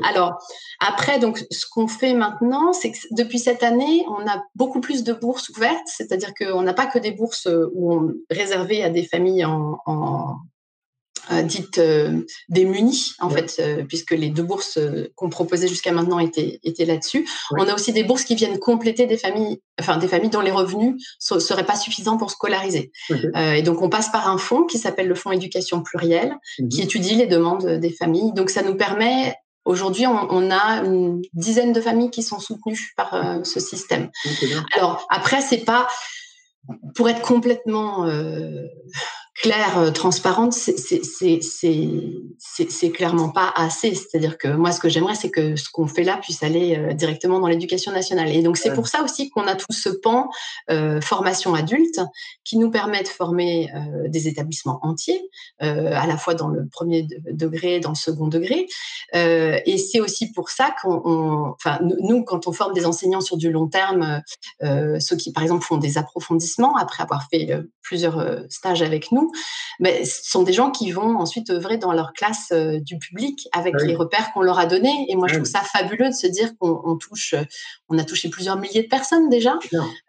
[0.04, 0.38] Alors,
[0.80, 5.04] après, donc, ce qu'on fait maintenant, c'est que depuis cette année, on a beaucoup plus
[5.04, 8.89] de bourses ouvertes, c'est-à-dire qu'on n'a pas que des bourses euh, où on, réservées à
[8.89, 9.78] des familles en,
[11.32, 14.80] euh, dites euh, démunies, en fait, puisque les deux bourses
[15.15, 17.30] qu'on proposait jusqu'à maintenant étaient, étaient là-dessus.
[17.52, 20.52] On a aussi des bourses qui viennent compléter des familles, enfin des familles dont les
[20.52, 20.95] revenus
[21.32, 22.91] ne seraient pas suffisants pour scolariser.
[23.36, 26.36] et donc, on passe par un fonds qui s'appelle le Fonds Éducation Plurielle,
[26.69, 26.84] qui mhm.
[26.84, 28.34] étudie les demandes des familles.
[28.34, 33.13] Donc, ça nous permet Aujourd'hui, on, a une dizaine de familles qui sont soutenues par
[33.13, 34.10] euh, ce système.
[34.76, 35.88] Alors après, c'est pas
[36.95, 38.65] pour être complètement euh,
[39.41, 40.91] claire, euh, transparente, c'est
[42.91, 43.95] clairement pas assez.
[43.95, 46.93] C'est-à-dire que moi, ce que j'aimerais, c'est que ce qu'on fait là puisse aller euh,
[46.93, 48.30] directement dans l'éducation nationale.
[48.30, 50.30] Et donc, c'est pour ça aussi qu'on a tout ce pan
[50.69, 51.99] euh, formation adulte
[52.43, 53.69] qui nous permet de former
[54.08, 55.21] des établissements entiers,
[55.60, 58.67] à la fois dans le premier degré, dans le second degré.
[59.13, 63.51] et c'est aussi pour ça qu'on, enfin, nous, quand on forme des enseignants sur du
[63.51, 64.21] long terme,
[64.62, 67.49] ceux qui, par exemple, font des approfondissements après avoir fait
[67.82, 69.31] plusieurs stages avec nous,
[69.80, 73.48] mais ce sont des gens qui vont ensuite œuvrer dans leur classe euh, du public
[73.52, 75.06] avec les repères qu'on leur a donnés.
[75.10, 77.36] Et moi, je trouve ça fabuleux de se dire qu'on touche,
[77.91, 79.60] on a touché plusieurs milliers de personnes déjà,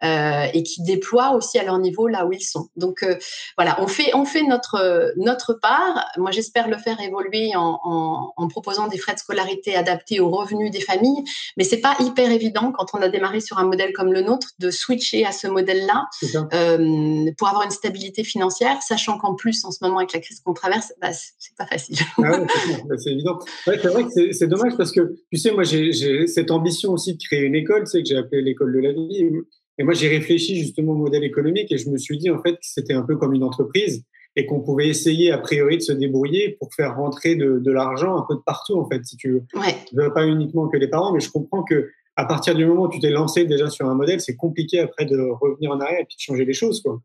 [0.03, 2.69] euh, et qui déploient aussi à leur niveau là où ils sont.
[2.75, 3.15] Donc euh,
[3.57, 6.05] voilà, on fait, on fait notre notre part.
[6.17, 10.29] Moi, j'espère le faire évoluer en, en, en, proposant des frais de scolarité adaptés aux
[10.29, 11.23] revenus des familles,
[11.57, 14.49] mais c'est pas hyper évident quand on a démarré sur un modèle comme le nôtre
[14.59, 16.05] de switcher à ce modèle-là
[16.53, 20.39] euh, pour avoir une stabilité financière, sachant qu'en plus, en ce moment, avec la crise
[20.41, 21.97] qu'on traverse, bah, c'est pas facile.
[22.17, 22.39] Ah
[22.87, 23.39] bah, c'est évident.
[23.65, 27.19] c'est vrai que c'est dommage parce que, tu sais, moi, j'ai cette ambition aussi de
[27.23, 29.29] créer une école, sais, que j'ai appelé l'école de la vie.
[29.77, 32.53] Et moi, j'ai réfléchi justement au modèle économique et je me suis dit, en fait,
[32.53, 34.03] que c'était un peu comme une entreprise
[34.35, 38.17] et qu'on pouvait essayer, a priori, de se débrouiller pour faire rentrer de, de l'argent
[38.17, 39.43] un peu de partout, en fait, si tu veux.
[39.55, 40.09] Ouais.
[40.09, 42.99] Pas uniquement que les parents, mais je comprends que à partir du moment où tu
[42.99, 46.15] t'es lancé déjà sur un modèle, c'est compliqué après de revenir en arrière et puis
[46.15, 47.01] de changer les choses, quoi.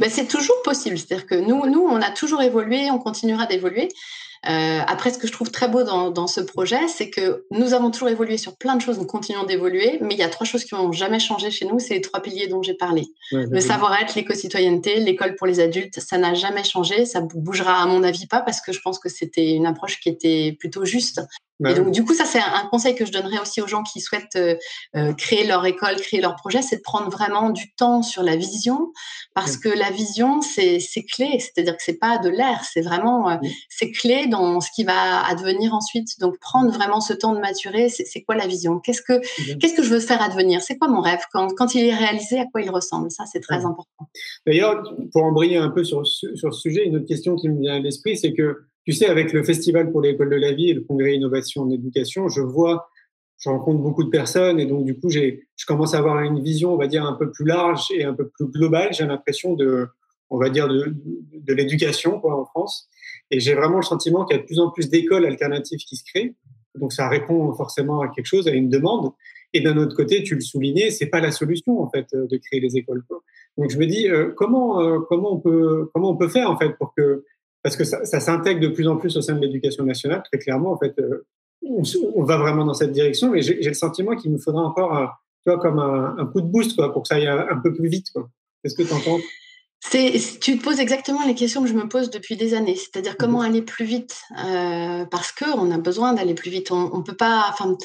[0.00, 0.98] Ben, c'est toujours possible.
[0.98, 3.88] C'est-à-dire que nous, nous, on a toujours évolué, on continuera d'évoluer.
[4.48, 7.74] Euh, après, ce que je trouve très beau dans, dans ce projet, c'est que nous
[7.74, 10.46] avons toujours évolué sur plein de choses, nous continuons d'évoluer, mais il y a trois
[10.46, 13.04] choses qui n'ont jamais changé chez nous, c'est les trois piliers dont j'ai parlé.
[13.30, 18.02] le savoir-être, l'éco-citoyenneté, l'école pour les adultes, ça n'a jamais changé, ça bougera à mon
[18.02, 21.20] avis pas, parce que je pense que c'était une approche qui était plutôt juste
[21.68, 24.00] et donc, du coup, ça, c'est un conseil que je donnerais aussi aux gens qui
[24.00, 24.56] souhaitent euh,
[24.96, 28.36] euh, créer leur école, créer leur projet, c'est de prendre vraiment du temps sur la
[28.36, 28.92] vision,
[29.34, 30.80] parce que la vision, c'est
[31.12, 31.38] clé.
[31.38, 33.36] C'est-à-dire que c'est pas de l'air, c'est vraiment, euh,
[33.68, 36.18] c'est clé dans ce qui va advenir ensuite.
[36.18, 38.80] Donc, prendre vraiment ce temps de maturer, c'est quoi la vision?
[38.80, 39.20] Qu'est-ce que,
[39.58, 40.60] qu'est-ce que je veux faire advenir?
[40.60, 41.20] C'est quoi mon rêve?
[41.32, 43.10] Quand, quand il est réalisé, à quoi il ressemble?
[43.10, 44.08] Ça, c'est très important.
[44.46, 47.74] D'ailleurs, pour embrayer un peu sur, sur ce sujet, une autre question qui me vient
[47.74, 50.74] à l'esprit, c'est que tu sais, avec le Festival pour l'école de la vie et
[50.74, 52.88] le Congrès Innovation en éducation, je vois,
[53.38, 56.42] je rencontre beaucoup de personnes et donc du coup, j'ai, je commence à avoir une
[56.42, 58.92] vision, on va dire, un peu plus large et un peu plus globale.
[58.92, 59.86] J'ai l'impression de,
[60.30, 60.94] on va dire, de,
[61.32, 62.88] de, l'éducation quoi, en France.
[63.32, 65.96] Et j'ai vraiment le sentiment qu'il y a de plus en plus d'écoles alternatives qui
[65.96, 66.34] se créent.
[66.78, 69.10] Donc ça répond forcément à quelque chose, à une demande.
[69.52, 72.60] Et d'un autre côté, tu le soulignais, c'est pas la solution en fait de créer
[72.60, 73.02] les écoles.
[73.58, 76.56] Donc je me dis euh, comment euh, comment on peut comment on peut faire en
[76.56, 77.24] fait pour que
[77.62, 80.72] parce que ça, s'intègre de plus en plus au sein de l'éducation nationale, très clairement.
[80.72, 80.96] En fait,
[81.62, 85.10] on, va vraiment dans cette direction, mais j'ai le sentiment qu'il nous faudra encore, un,
[85.44, 87.88] tu vois, comme un, coup de boost, quoi, pour que ça aille un, peu plus
[87.88, 88.08] vite.
[88.62, 89.22] Qu'est-ce que tu en penses?
[89.90, 93.40] Tu te poses exactement les questions que je me pose depuis des années, c'est-à-dire comment
[93.40, 96.70] aller plus vite, euh, parce que on a besoin d'aller plus vite.
[96.70, 97.76] On, on peut pas, enfin,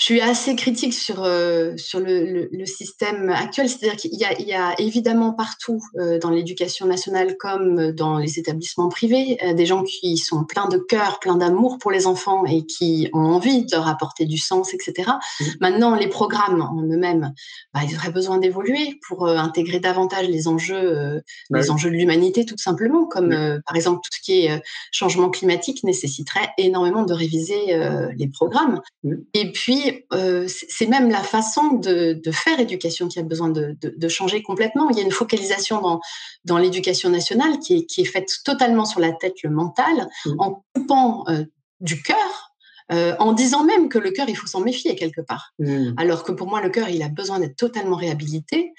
[0.00, 4.54] je suis assez critique sur, euh, sur le, le, système actuel, c'est-à-dire qu'il y, y,
[4.54, 9.82] a évidemment partout euh, dans l'éducation nationale comme dans les établissements privés euh, des gens
[9.82, 13.76] qui sont pleins de cœur, pleins d'amour pour les enfants et qui ont envie de
[13.76, 14.94] leur apporter du sens, etc.
[15.06, 15.44] Mmh.
[15.60, 17.34] Maintenant, les programmes en eux-mêmes,
[17.74, 22.46] bah, ils auraient besoin d'évoluer pour intégrer davantage les enjeux, bah les enjeux de l'humanité,
[22.46, 23.30] tout simplement, comme
[23.66, 27.78] par exemple tout ce qui est changement climatique nécessiterait énormément de réviser
[28.16, 28.80] les programmes.
[29.04, 29.14] Mmh.
[29.34, 34.42] Et puis euh, c'est même la façon de, faire éducation qui a besoin de, changer
[34.42, 34.90] complètement.
[34.90, 36.00] Il y a une focalisation dans,
[36.44, 40.30] dans l'éducation nationale qui est, qui est, faite totalement sur la tête, le mental, mmh.
[40.38, 41.44] en coupant euh,
[41.80, 42.49] du cœur
[42.92, 45.52] euh, en disant même que le cœur, il faut s'en méfier quelque part.
[45.58, 45.94] Mmh.
[45.96, 48.72] Alors que pour moi, le cœur, il a besoin d'être totalement réhabilité.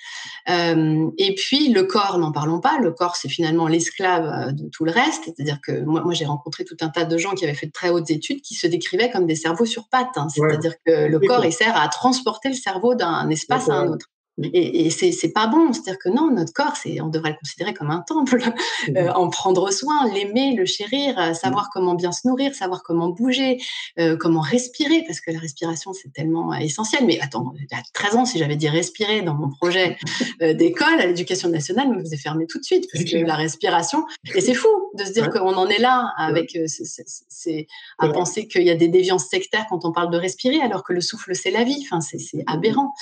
[0.50, 2.78] Euh, et puis, le corps, n'en parlons pas.
[2.80, 5.24] Le corps, c'est finalement l'esclave euh, de tout le reste.
[5.26, 7.72] C'est-à-dire que moi, moi j'ai rencontré tout un tas de gens qui avaient fait de
[7.72, 10.18] très hautes études qui se décrivaient comme des cerveaux sur pattes.
[10.18, 10.28] Hein.
[10.30, 14.08] C'est-à-dire que le corps, il sert à transporter le cerveau d'un espace à un autre.
[14.42, 17.92] Et, et c'est pas bon, c'est-à-dire que non, notre corps, on devrait le considérer comme
[17.92, 18.40] un temple,
[18.88, 21.70] mmh euh, en prendre soin, l'aimer, le chérir, euh, savoir mmh.
[21.74, 23.58] comment bien se nourrir, savoir comment bouger,
[24.00, 27.06] euh, comment respirer, parce que la respiration c'est tellement essentiel.
[27.06, 29.98] Mais attends, il y a 13 ans, si j'avais dit respirer dans mon projet
[30.40, 34.42] d'école à l'éducation nationale, me faisait fermer tout de suite, parce que la respiration, et
[34.42, 37.68] c'est fou de se dire qu'on en est là avec, c'est
[38.00, 40.94] à penser qu'il y a des déviances sectaires quand on parle de respirer, alors que
[40.94, 41.86] le souffle c'est la vie.
[41.86, 42.94] Enfin, c'est aberrant.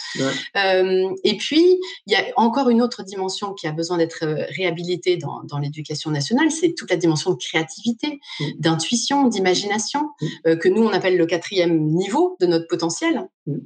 [1.23, 5.17] Et puis, il y a encore une autre dimension qui a besoin d'être euh, réhabilitée
[5.17, 8.45] dans, l'éducation nationale, c'est toute la dimension de créativité, mmh.
[8.59, 10.25] d'intuition, d'imagination, mmh.
[10.47, 13.27] euh, que nous, on appelle le quatrième niveau de notre potentiel.
[13.45, 13.57] Mmh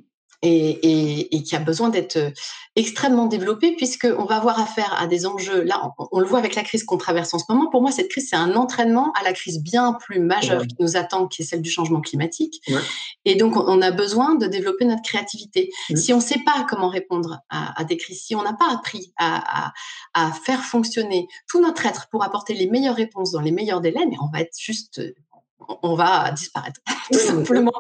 [0.44, 2.32] et, et, qui a besoin d'être euh,
[2.76, 5.64] extrêmement développé puisqu'on va avoir affaire à des enjeux.
[5.64, 7.70] Là, on, le voit avec la crise qu'on traverse en ce moment.
[7.70, 10.98] Pour moi, cette crise, c'est un entraînement à la crise bien plus majeure qui nous
[10.98, 12.62] attend, qui est celle du changement climatique.
[13.26, 15.72] Et donc, on a besoin de développer notre créativité.
[15.96, 18.72] Si on ne sait pas comment répondre à, à des crises, si on n'a pas
[18.72, 19.74] appris à, à,
[20.14, 24.06] à, faire fonctionner tout notre être pour apporter les meilleures réponses dans les meilleurs délais,
[24.10, 25.02] mais on va être juste
[25.82, 26.80] on va disparaître,
[27.12, 27.72] tout simplement.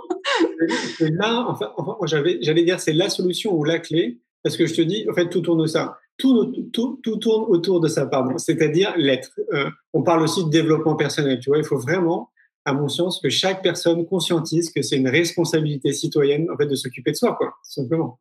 [0.99, 1.71] Là, enfin,
[2.05, 5.29] j'allais dire, c'est la solution ou la clé, parce que je te dis, en fait,
[5.29, 5.97] tout tourne de ça.
[6.17, 8.37] Tout, tourne autour de ça, pardon.
[8.37, 9.31] C'est-à-dire l'être.
[9.53, 11.39] Euh, on parle aussi de développement personnel.
[11.39, 12.29] Tu vois, il faut vraiment,
[12.65, 16.75] à mon sens, que chaque personne conscientise que c'est une responsabilité citoyenne, en fait, de
[16.75, 18.19] s'occuper de soi, quoi, simplement.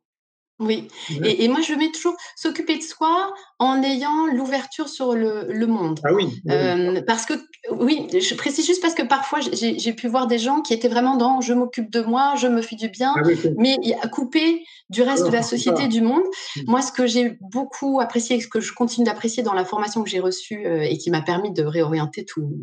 [0.59, 0.87] Oui,
[1.23, 5.99] et, moi je mets toujours s'occuper de soi en ayant l'ouverture sur le, monde.
[6.03, 6.41] Ah oui.
[6.49, 7.33] Euh, parce que,
[7.71, 11.17] oui, je précise juste parce que parfois j'ai pu voir des gens qui étaient vraiment
[11.17, 13.21] dans je m'occupe de moi, je me fais du bien, ah
[13.57, 13.77] mais
[14.11, 16.23] coupé du reste de la société, du monde.
[16.55, 16.61] Mmh.
[16.67, 20.09] Moi, ce que j'ai beaucoup apprécié, ce que je continue d'apprécier dans la formation que
[20.09, 22.53] j'ai reçue euh, et qui m'a permis de réorienter tout,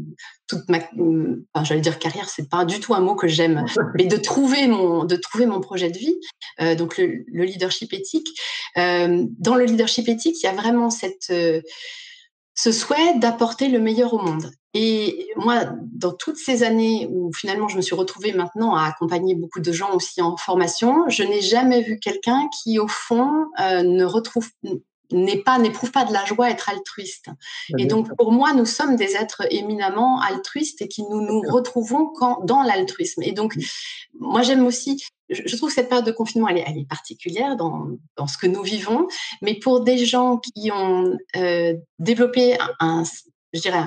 [0.46, 3.64] toute ma, enfin, j'allais dire carrière, c'est pas du tout un mot que j'aime,
[3.98, 6.14] mais de trouver mon, de trouver mon projet de vie.
[6.60, 8.28] Euh, donc le, le leadership éthique.
[8.76, 10.88] Euh, dans le leadership éthique, il y a vraiment
[11.30, 11.60] euh,
[12.54, 14.50] ce souhait d'apporter le meilleur au monde.
[14.72, 19.34] Et moi, dans toutes ces années où finalement je me suis retrouvée maintenant à accompagner
[19.34, 23.82] beaucoup de gens aussi en formation, je n'ai jamais vu quelqu'un qui, au fond, euh,
[23.82, 24.48] ne retrouve
[25.12, 27.26] n'est pas n'éprouve pas de la joie à être altruiste.
[27.78, 32.06] Et donc pour moi, nous sommes des êtres éminemment altruistes et qui nous nous retrouvons
[32.14, 33.22] quand, dans l'altruisme.
[33.22, 33.56] Et donc
[34.18, 37.56] moi j'aime aussi je trouve que cette période de confinement, elle est, elle est particulière
[37.56, 39.06] dans, dans, ce que nous vivons,
[39.42, 43.04] mais pour des gens qui ont euh, développé un,
[43.52, 43.84] je dirais,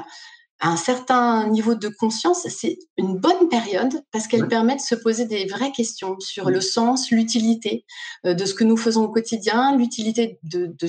[0.63, 5.25] un certain niveau de conscience, c'est une bonne période parce qu'elle permet de se poser
[5.25, 7.85] des vraies questions sur le sens, l'utilité
[8.25, 10.87] euh, de ce que nous faisons au quotidien, l'utilité de, de,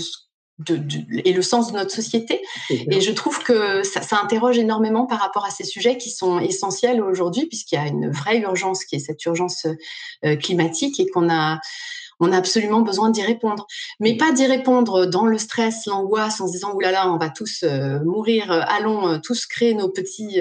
[0.59, 0.81] de,
[1.25, 2.41] et le sens de notre société.
[2.71, 6.39] Et je trouve que ça, ça, interroge énormément par rapport à ces sujets qui sont
[6.39, 9.67] essentiels aujourd'hui, puisqu'il y a une vraie urgence qui est cette urgence
[10.25, 11.59] euh, climatique et qu'on a
[12.21, 13.67] on a absolument besoin d'y répondre.
[14.01, 17.63] Mais pas d'y répondre dans le stress, l'angoisse, en se disant, oulala, on va tous
[17.63, 20.41] euh, mourir, euh, allons euh, tous créer nos petits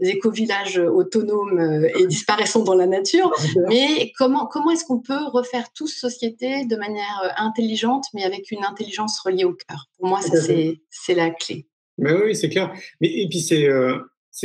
[0.00, 3.32] éco-villages autonomes et disparaissons dans la nature.
[3.68, 8.64] Mais comment, comment est-ce qu'on peut refaire tous société de manière intelligente, mais avec une
[8.64, 9.86] intelligence reliée au cœur?
[9.98, 11.66] Pour moi, ça, c'est la clé.
[11.98, 12.72] Mais oui, c'est clair.
[13.00, 13.68] Mais, et puis, c'est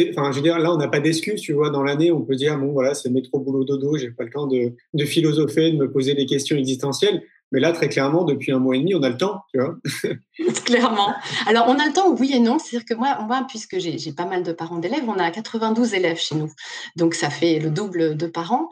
[0.09, 1.69] enfin, je veux dire, là, on n'a pas d'excuses, tu vois.
[1.69, 4.47] Dans l'année, on peut dire, bon, voilà, c'est métro, boulot, dodo, j'ai pas le temps
[4.47, 7.23] de, de, philosopher, de me poser des questions existentielles.
[7.51, 9.75] Mais là, très clairement, depuis un mois et demi, on a le temps, tu vois.
[10.65, 11.13] clairement.
[11.47, 12.59] Alors, on a le temps, oui et non.
[12.59, 16.19] C'est-à-dire que moi, moi puisque j'ai pas mal de parents d'élèves, on a 92 élèves
[16.19, 16.51] chez nous.
[16.95, 18.69] Donc, ça fait le double de parents.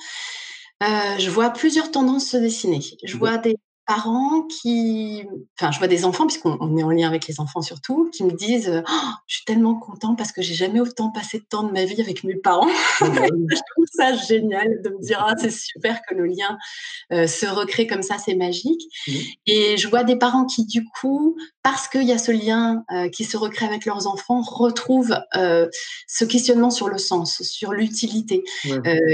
[0.83, 2.79] Euh, je vois plusieurs tendances se dessiner.
[3.03, 3.55] Je vois des
[3.87, 5.25] parents qui,
[5.59, 8.31] enfin, je vois des enfants, puisqu'on est en lien avec les enfants surtout, qui me
[8.31, 11.71] disent oh, Je suis tellement content parce que j'ai jamais autant passé de temps de
[11.71, 12.67] ma vie avec mes parents.
[12.99, 13.07] Bah
[13.49, 16.57] je trouve ça génial de me dire Ah, c'est super que le lien
[17.13, 18.83] euh, se recrée comme ça, c'est magique.
[19.07, 19.11] Mmh.
[19.47, 21.37] Et je vois des parents qui, du coup,
[21.69, 25.67] parce qu'il y a ce lien euh, qui se recrée avec leurs enfants, retrouvent euh,
[26.07, 28.45] ce questionnement sur le sens, sur l'utilité,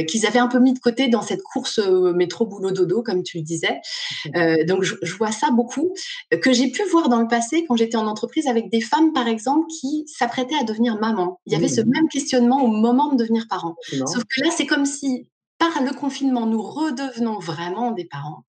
[0.08, 3.82] qu'ils avaient un peu mis de côté dans cette course métro-boulot-dodo, comme tu le disais.
[4.36, 5.94] Euh, donc, je, vois ça beaucoup,
[6.34, 9.14] euh, que j'ai pu voir dans le passé quand j'étais en entreprise avec des femmes,
[9.14, 11.40] par exemple, qui s'apprêtaient à devenir maman.
[11.46, 11.90] Il y avait ce mmh.
[11.90, 13.76] même questionnement au moment de devenir parent.
[13.92, 15.28] Sauf que là, c'est comme si
[15.60, 18.44] par le confinement, nous redevenons vraiment des parents,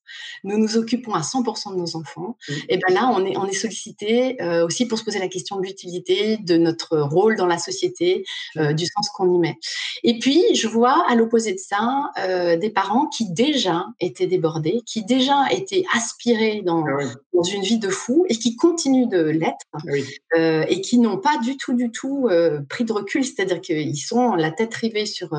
[0.44, 2.36] nous nous occupons à 100% de nos enfants,
[2.68, 5.56] et bien là, on est, on est sollicité euh, aussi pour se poser la question
[5.56, 8.24] de l'utilité, de notre rôle dans la société,
[8.56, 9.56] euh, du sens qu'on y met.
[10.02, 14.82] Et puis, je vois à l'opposé de ça euh, des parents qui déjà étaient débordés,
[14.86, 19.22] qui déjà étaient aspirés dans, ah dans une vie de fou et qui continuent de
[19.22, 22.28] l'être ah et qui n'ont pas du tout, du tout
[22.68, 25.30] pris de recul, c'est-à-dire qu'ils sont la tête rivée sur,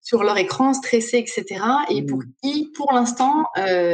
[0.00, 1.60] sur leur écran, stressés, etc.
[1.90, 2.32] Et pour mmh.
[2.42, 3.87] qui, pour l'instant, euh,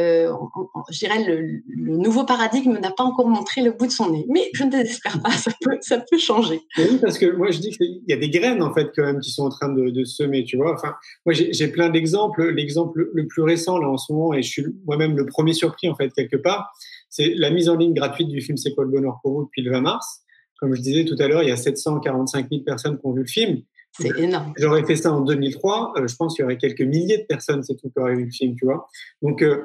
[0.89, 4.25] je dirais, le, nouveau paradigme n'a pas encore montré le bout de son nez.
[4.29, 6.61] Mais je ne désespère pas, ça peut, ça peut changer.
[6.77, 9.19] Oui, parce que moi, je dis qu'il y a des graines, en fait, quand même,
[9.19, 10.73] qui sont en train de, semer, tu vois.
[10.73, 10.93] Enfin,
[11.25, 12.49] moi, j'ai plein d'exemples.
[12.49, 15.89] L'exemple le plus récent, là, en ce moment, et je suis moi-même le premier surpris,
[15.89, 16.71] en fait, quelque part,
[17.09, 19.61] c'est la mise en ligne gratuite du film C'est quoi le bonheur pour vous depuis
[19.61, 20.21] le 20 mars.
[20.59, 23.21] Comme je disais tout à l'heure, il y a 745 000 personnes qui ont vu
[23.21, 23.61] le film.
[23.97, 24.53] C'est énorme.
[24.57, 27.63] J'aurais fait ça en 2003, euh, je pense qu'il y aurait quelques milliers de personnes,
[27.63, 28.87] c'est tout, qui auraient vu le film, tu vois.
[29.21, 29.63] Donc, euh,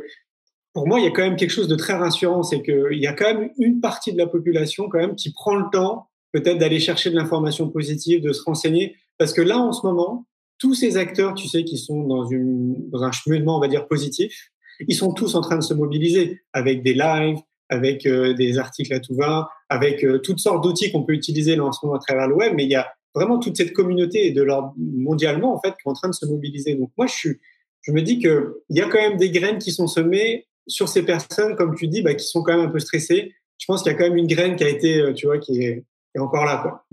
[0.73, 3.07] pour moi, il y a quand même quelque chose de très rassurant, c'est qu'il y
[3.07, 6.59] a quand même une partie de la population quand même qui prend le temps peut-être
[6.59, 10.27] d'aller chercher de l'information positive, de se renseigner, parce que là, en ce moment,
[10.59, 13.89] tous ces acteurs, tu sais, qui sont dans, une, dans un cheminement, on va dire,
[13.89, 14.51] positif,
[14.87, 18.95] ils sont tous en train de se mobiliser avec des lives, avec euh, des articles
[18.95, 22.01] à tout va, avec toutes sortes d'outils qu'on peut utiliser là en ce moment à
[22.01, 25.61] travers le web, mais il y a vraiment toute cette communauté de l'ordre mondialement en
[25.61, 26.75] fait qui est en train de se mobiliser.
[26.75, 27.41] Donc moi je suis,
[27.83, 30.89] je me dis que il y a quand même des graines qui sont semées sur
[30.89, 33.35] ces personnes comme tu dis, bah, qui sont quand même un peu stressées.
[33.59, 35.39] Je pense qu'il y a quand même une graine qui a été, euh, tu vois,
[35.39, 35.85] qui est
[36.15, 36.63] et encore là.
[36.63, 36.85] Quoi.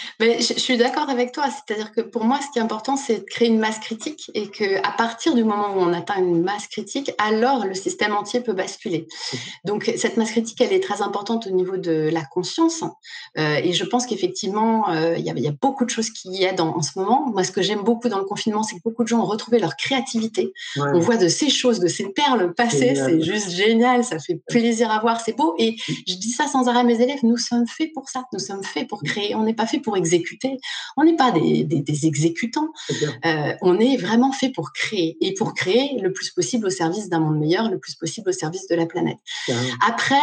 [0.20, 1.44] Mais je, suis d'accord avec toi.
[1.50, 4.48] C'est-à-dire que pour moi, ce qui est important, c'est de créer une masse critique et
[4.48, 8.54] qu'à partir du moment où on atteint une masse critique, alors le système entier peut
[8.54, 9.06] basculer.
[9.64, 12.82] Donc cette masse critique, elle est très importante au niveau de la conscience.
[13.38, 16.60] Euh, et je pense qu'effectivement, euh, il y, y, a beaucoup de choses qui aident
[16.60, 17.30] en, en ce moment.
[17.30, 19.58] Moi, ce que j'aime beaucoup dans le confinement, c'est que beaucoup de gens ont retrouvé
[19.58, 20.52] leur créativité.
[20.76, 22.94] On voit de ces choses, de ces perles passer.
[22.94, 24.04] C'est juste génial.
[24.04, 25.20] Ça fait plaisir à voir.
[25.20, 25.54] C'est beau.
[25.58, 27.20] Et je dis ça sans arrêt à mes élèves.
[27.22, 28.24] Nous sommes faits pour ça.
[28.32, 30.58] Nous sommes fait pour créer, on n'est pas fait pour exécuter,
[30.96, 32.68] on n'est pas des, exécutants,
[33.24, 37.08] euh, on est vraiment fait pour créer et pour créer le plus possible au service
[37.08, 39.18] d'un monde meilleur, le plus possible au service de la planète.
[39.86, 40.16] Après,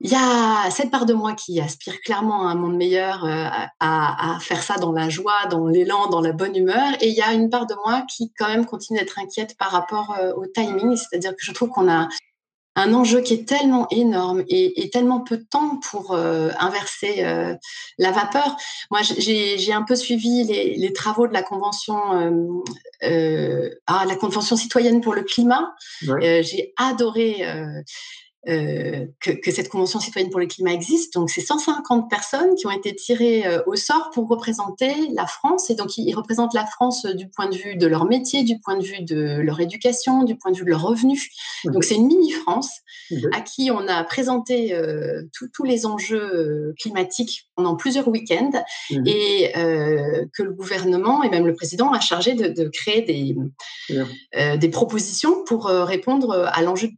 [0.00, 3.46] il y a cette part de moi qui aspire clairement à un monde meilleur, euh,
[3.80, 6.92] à, faire ça dans la joie, dans l'élan, dans la bonne humeur.
[7.00, 9.70] Et il y a une part de moi qui quand même continue d'être inquiète par
[9.70, 10.96] rapport euh, au timing.
[10.96, 12.08] C'est-à-dire que je trouve qu'on a
[12.76, 17.54] un enjeu qui est tellement énorme et, tellement peu de temps pour euh, inverser euh,
[17.98, 18.56] la vapeur.
[18.90, 22.62] Moi, j'ai un peu suivi les, travaux de la convention,
[23.02, 25.74] euh, ah, la convention citoyenne pour le climat.
[26.02, 27.46] j'ai adoré
[28.48, 31.14] euh, que, cette Convention citoyenne pour le climat existe.
[31.14, 35.70] Donc, c'est 150 personnes qui ont été tirées euh, au sort pour représenter la France.
[35.70, 38.58] Et donc, ils, représentent la France euh, du point de vue de leur métier, du
[38.60, 41.30] point de vue de leur éducation, du point de vue de leurs revenus.
[41.64, 42.70] Donc, c'est une mini-France
[43.32, 44.78] à qui on a présenté
[45.32, 51.92] tous les enjeux climatiques pendant plusieurs week-ends et que le gouvernement et même le président
[51.92, 53.36] a chargé de, de créer des,
[54.58, 56.88] des propositions pour répondre à l'enjeu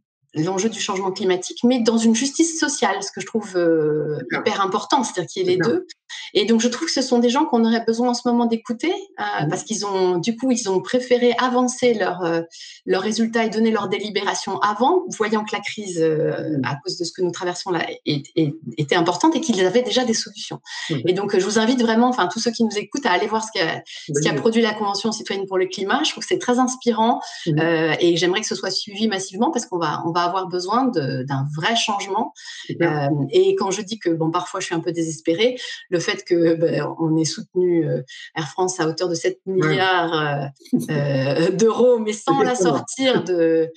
[0.43, 4.61] l'enjeu du changement climatique, mais dans une justice sociale, ce que je trouve euh, hyper
[4.61, 5.87] important, c'est-à-dire qu'il y ait les deux.
[6.33, 8.45] Et donc, je trouve que ce sont des gens qu'on aurait besoin en ce moment
[8.45, 9.49] d'écouter, euh, mmh.
[9.49, 12.41] parce qu'ils ont, du coup, ils ont préféré avancer leurs euh,
[12.85, 16.61] leurs résultats et donner leur délibération avant, voyant que la crise, mmh.
[16.65, 20.13] à cause de ce que nous traversons là, était importante et qu'ils avaient déjà des
[20.13, 20.59] solutions.
[20.89, 23.43] Et donc, je vous invite vraiment, enfin, tous ceux qui nous écoutent, à aller voir
[23.43, 26.01] ce qui a, produit la Convention citoyenne pour le climat.
[26.03, 27.59] Je trouve que c'est très inspirant mmh.
[27.99, 31.45] et j'aimerais que ce soit suivi massivement parce qu'on va, on va avoir besoin d'un
[31.55, 32.33] vrai changement.
[32.81, 35.57] Euh, et quand je dis que bon, parfois je suis un peu désespérée,
[35.89, 38.01] le fait que ben, on ait soutenu euh,
[38.35, 40.51] Air France à hauteur de 7 milliards
[40.89, 43.71] euh, d'euros, mais sans la sortir de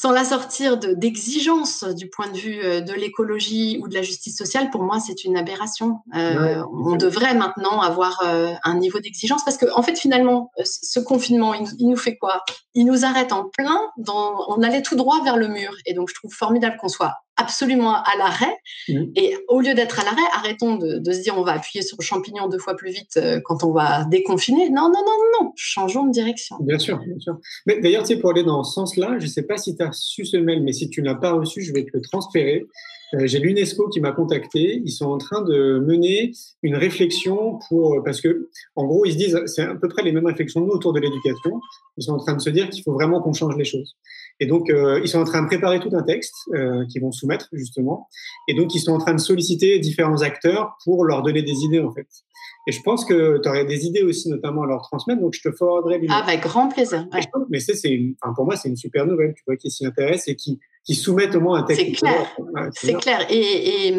[0.00, 4.38] sans la sortir d'exigence du point de vue euh, de l'écologie ou de la justice
[4.38, 5.98] sociale, pour moi, c'est une aberration.
[6.14, 11.00] Euh, on devrait maintenant avoir euh, un niveau d'exigence parce qu'en en fait, finalement, ce
[11.00, 12.44] confinement, il, nous fait quoi?
[12.74, 13.80] Il nous arrête en plein.
[13.96, 15.74] Dans, on allait tout droit vers le mur.
[15.84, 18.56] Et donc, je trouve formidable qu'on soit absolument à l'arrêt.
[18.88, 19.04] Mmh.
[19.16, 21.96] Et au lieu d'être à l'arrêt, arrêtons de, de, se dire on va appuyer sur
[21.98, 24.68] le champignon deux fois plus vite quand on va déconfiner.
[24.70, 26.56] Non, non, non, non, changeons de direction.
[26.60, 27.38] Bien sûr, bien sûr.
[27.66, 29.82] Mais d'ailleurs, tu sais, pour aller dans ce sens-là, je ne sais pas si tu
[29.82, 32.02] as reçu ce mail, mais si tu ne l'as pas reçu, je vais te le
[32.02, 32.66] transférer.
[33.14, 34.82] Euh, j'ai l'UNESCO qui m'a contacté.
[34.84, 36.32] Ils sont en train de mener
[36.62, 40.12] une réflexion pour parce que en gros ils se disent c'est à peu près les
[40.12, 41.60] mêmes réflexions nous autour de l'éducation.
[41.96, 43.96] Ils sont en train de se dire qu'il faut vraiment qu'on change les choses.
[44.40, 47.12] Et donc euh, ils sont en train de préparer tout un texte euh, qu'ils vont
[47.12, 48.08] soumettre justement.
[48.46, 51.80] Et donc ils sont en train de solliciter différents acteurs pour leur donner des idées
[51.80, 52.06] en fait.
[52.68, 55.22] Et je pense que tu aurais des idées aussi, notamment à leur transmettre.
[55.22, 56.02] Donc, je te forwarderai.
[56.10, 57.08] Ah, avec grand plaisir.
[57.48, 57.74] Mais c'est,
[58.20, 60.94] enfin, pour moi, c'est une super nouvelle, tu vois, qui s'y intéresse et qui, qui
[60.94, 61.84] soumettent au moins un texte.
[61.84, 62.34] C'est clair.
[62.72, 63.26] c'est clair.
[63.28, 63.94] Et, et,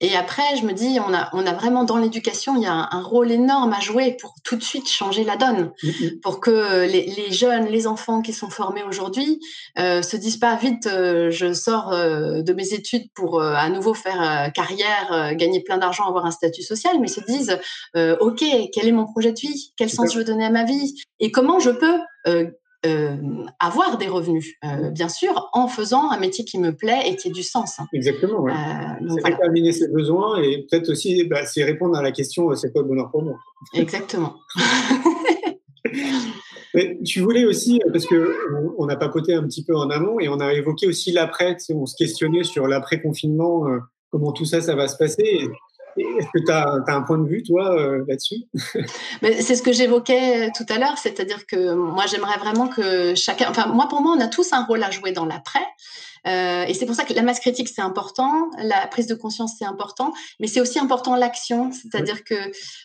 [0.00, 2.88] et, après, je me dis, on a, on a vraiment dans l'éducation, il y a
[2.90, 6.20] un, rôle énorme à jouer pour tout de suite changer la donne, mm-hmm.
[6.22, 9.38] pour que les, les, jeunes, les enfants qui sont formés aujourd'hui
[9.78, 13.68] euh, se disent pas vite, euh, je sors euh, de mes études pour euh, à
[13.68, 17.56] nouveau faire carrière, gagner plein d'argent, avoir un statut social, mais se disent,
[17.94, 20.94] ok, quel est mon projet de vie, quel sens je veux donner à ma vie,
[21.20, 22.00] et comment je peux
[22.84, 23.16] euh,
[23.58, 27.28] avoir des revenus, euh, bien sûr, en faisant un métier qui me plaît et qui
[27.28, 27.80] ait du sens.
[27.80, 27.86] Hein.
[27.92, 28.42] Exactement.
[28.42, 28.52] Ouais.
[28.52, 32.70] Euh, c'est déterminer ses besoins et peut-être aussi bah, c'est répondre à la question c'est
[32.72, 33.34] quoi le bonheur pour moi?
[33.74, 34.36] Exactement.
[36.74, 38.36] Mais tu voulais aussi, parce que
[38.76, 41.86] on, a papoté un petit peu en amont et on a évoqué aussi l'après, on
[41.86, 43.64] se questionnait sur l'après-confinement,
[44.10, 45.48] comment tout ça, ça va se passer.
[46.18, 48.44] Est-ce que tu as, un point de vue, toi, euh, là-dessus?
[49.22, 53.46] C'est ce que j'évoquais tout à l'heure, c'est-à-dire que moi, j'aimerais vraiment que chacun.
[53.50, 55.66] Enfin, moi, pour moi, on a tous un rôle à jouer dans l'après.
[56.26, 59.54] Euh, et c'est pour ça que la masse critique, c'est important, la prise de conscience,
[59.58, 61.70] c'est important, mais c'est aussi important l'action.
[61.70, 62.34] C'est-à-dire que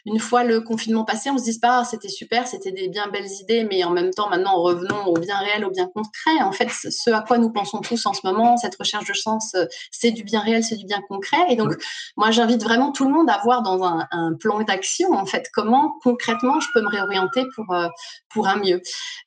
[0.05, 3.07] une fois le confinement passé, on se dit pas, ah, c'était super, c'était des bien
[3.07, 6.43] belles idées, mais en même temps, maintenant, revenons au bien réel, au bien concret.
[6.43, 9.53] En fait, ce à quoi nous pensons tous en ce moment, cette recherche de sens,
[9.55, 11.41] euh, c'est du bien réel, c'est du bien concret.
[11.49, 11.73] Et donc,
[12.17, 14.07] moi, j'invite vraiment tout le monde à voir dans un,
[14.39, 17.87] plan d'action, en fait, comment concrètement je peux me réorienter pour, euh,
[18.33, 18.81] pour un mieux.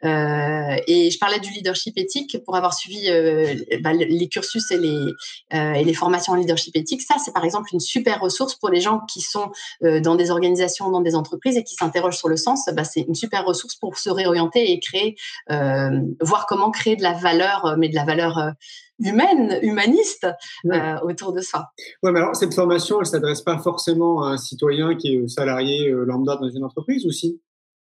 [0.04, 4.78] Euh, et je parlais du leadership éthique pour avoir suivi euh, bah, les cursus et
[4.78, 5.12] les,
[5.52, 7.02] et les formations en leadership éthique.
[7.02, 9.50] Ça, c'est par exemple une super ressource pour les gens qui sont
[9.82, 12.68] dans des organisations, dans des entreprises et qui s'interrogent sur le sens.
[12.72, 15.16] Bah, c'est une super ressource pour se réorienter et créer,
[16.20, 18.54] voir comment créer de la valeur, mais de la valeur
[18.98, 20.26] humaine, humaniste
[21.02, 21.70] autour de ça.
[22.02, 25.90] Oui, mais alors cette formation, elle s'adresse pas forcément à un citoyen qui est salarié
[25.90, 27.40] lambda dans une entreprise aussi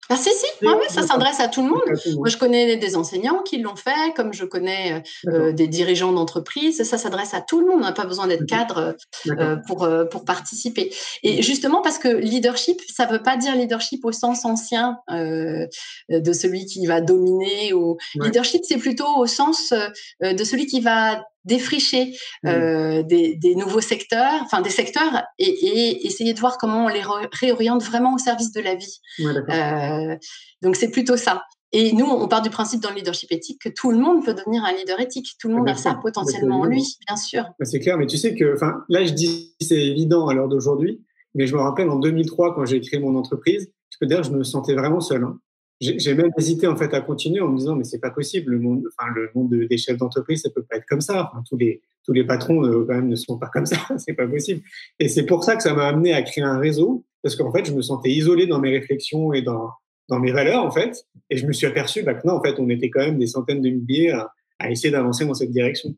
[0.09, 1.83] ah, si, si, ah, oui, ça s'adresse à tout le monde.
[2.17, 6.83] Moi, je connais des enseignants qui l'ont fait, comme je connais euh, des dirigeants d'entreprise.
[6.83, 7.79] Ça s'adresse à tout le monde.
[7.79, 8.97] On n'a pas besoin d'être cadre
[9.29, 10.93] euh, pour, euh, pour participer.
[11.23, 16.33] Et justement, parce que leadership, ça ne veut pas dire leadership au sens ancien de
[16.33, 17.73] celui qui va dominer.
[17.73, 17.97] Ou...
[18.17, 19.73] Leadership, c'est plutôt au sens
[20.21, 22.49] de celui qui va défricher mmh.
[22.49, 26.89] euh, des, des, nouveaux secteurs, enfin des secteurs, et, et, essayer de voir comment on
[26.89, 29.01] les réoriente vraiment au service de la vie.
[29.21, 30.17] euh,
[30.63, 31.43] donc c'est plutôt ça.
[31.75, 34.35] Et nous, on part du principe dans le leadership éthique que tout le monde peut
[34.35, 35.37] devenir un leader éthique.
[35.41, 37.47] Tout le monde a ça potentiellement en lui, bien sûr.
[37.63, 41.03] C'est clair, mais tu sais que, enfin, là, je dis c'est évident à l'heure d'aujourd'hui,
[41.35, 44.33] mais je me rappelle en 2003 quand j'ai créé mon entreprise, je peux dire, je
[44.33, 45.25] me sentais vraiment seul.
[45.25, 45.39] Hein
[45.83, 48.61] j'ai même hésité en fait à continuer en me disant mais c'est pas possible le
[48.61, 51.33] monde enfin le monde des chefs d'entreprise ça peut pas être comme ça.
[51.49, 53.77] Tous les tous les patrons euh, quand même ne sont pas comme ça.
[53.99, 54.63] C'est pas possible.
[54.99, 57.65] Et c'est pour ça que ça m'a amené à créer un réseau parce qu'en fait
[57.65, 59.71] je me sentais isolé dans mes réflexions et dans
[60.09, 61.05] dans mes valeurs en fait.
[61.31, 63.27] Et je me suis aperçu bah, que non en fait on était quand même des
[63.27, 64.13] centaines de milliers
[64.59, 65.95] à essayer d'avancer dans cette direction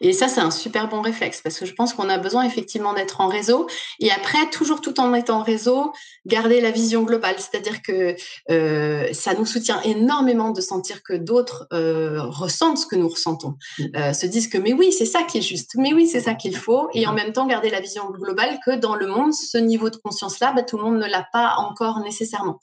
[0.00, 2.94] et ça, c'est un super bon réflexe parce que je pense qu'on a besoin effectivement
[2.94, 3.66] d'être en réseau.
[4.00, 5.92] Et après, toujours tout en étant en réseau,
[6.26, 7.36] garder la vision globale.
[7.38, 8.16] C'est-à-dire que
[8.50, 13.54] euh, ça nous soutient énormément de sentir que d'autres euh, ressentent ce que nous ressentons,
[13.78, 13.84] mmh.
[13.96, 16.34] euh, se disent que mais oui, c'est ça qui est juste, mais oui, c'est ça
[16.34, 16.88] qu'il faut.
[16.94, 19.96] Et en même temps, garder la vision globale que dans le monde, ce niveau de
[19.96, 22.60] conscience-là, bah, tout le monde ne l'a pas encore nécessairement.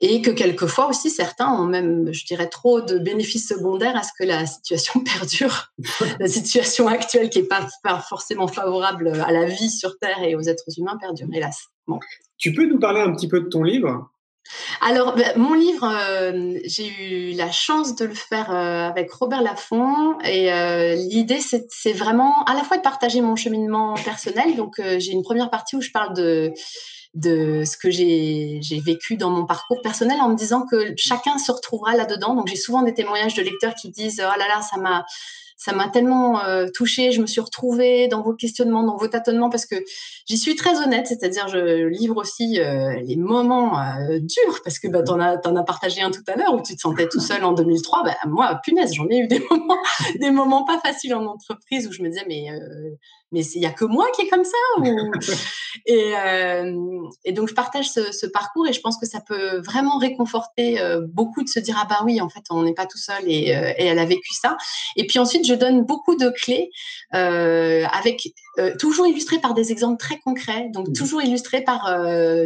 [0.00, 4.10] Et que quelquefois aussi, certains ont même, je dirais, trop de bénéfices secondaires à ce
[4.18, 5.72] que la situation perdure.
[6.18, 10.34] La situation actuelle qui n'est pas, pas, forcément favorable à la vie sur Terre et
[10.34, 11.66] aux êtres humains perdure, hélas.
[11.86, 11.98] Bon.
[12.36, 14.10] Tu peux nous parler un petit peu de ton livre?
[14.80, 19.42] Alors, ben, mon livre, euh, j'ai eu la chance de le faire euh, avec Robert
[19.42, 24.56] Laffont et euh, l'idée, c'est vraiment à la fois de partager mon cheminement personnel.
[24.56, 26.52] Donc, j'ai une première partie où je parle de
[27.14, 31.50] de ce que j'ai vécu dans mon parcours personnel en me disant que chacun se
[31.50, 32.34] retrouvera là-dedans.
[32.34, 35.04] Donc j'ai souvent des témoignages de lecteurs qui disent oh là là ça m'a
[35.58, 37.10] ça m'a tellement euh, touchée.
[37.10, 39.74] Je me suis retrouvée dans vos questionnements, dans vos tâtonnements, parce que
[40.26, 41.08] j'y suis très honnête.
[41.08, 45.64] C'est-à-dire, je livre aussi euh, les moments euh, durs, parce que bah, tu en, as
[45.64, 48.04] partagé un tout à l'heure où tu te sentais tout seul en 2003.
[48.04, 49.82] Bah, moi, punaise, j'en ai eu des moments,
[50.20, 52.46] des moments pas faciles en entreprise où je me disais, mais
[53.32, 54.56] mais il y a que moi qui est comme ça
[55.86, 59.58] et, euh, et, donc je partage ce, ce, parcours et je pense que ça peut
[59.58, 62.86] vraiment réconforter euh, beaucoup de se dire ah bah oui en fait on n'est pas
[62.86, 64.56] tout seul et, euh, et, elle a vécu ça
[64.96, 66.70] et puis ensuite je donne beaucoup de clés
[67.14, 68.28] euh, avec
[68.58, 70.92] euh, toujours illustrées par des exemples très concrets donc mmh.
[70.92, 71.90] toujours illustrées par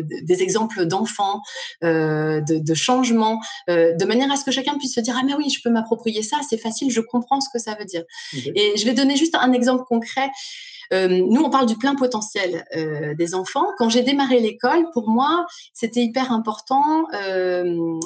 [0.01, 1.43] des exemples d'enfants
[1.83, 5.51] de, de changements de manière à ce que chacun puisse se dire ah mais oui
[5.51, 8.85] je peux m'approprier ça c'est facile je comprends ce que ça veut dire et je
[8.85, 10.31] vais donner juste un exemple concret
[10.93, 13.67] euh, nous, on parle du plein potentiel euh, des enfants.
[13.79, 17.99] Quand j'ai démarré l'école, pour moi, c'était hyper important euh,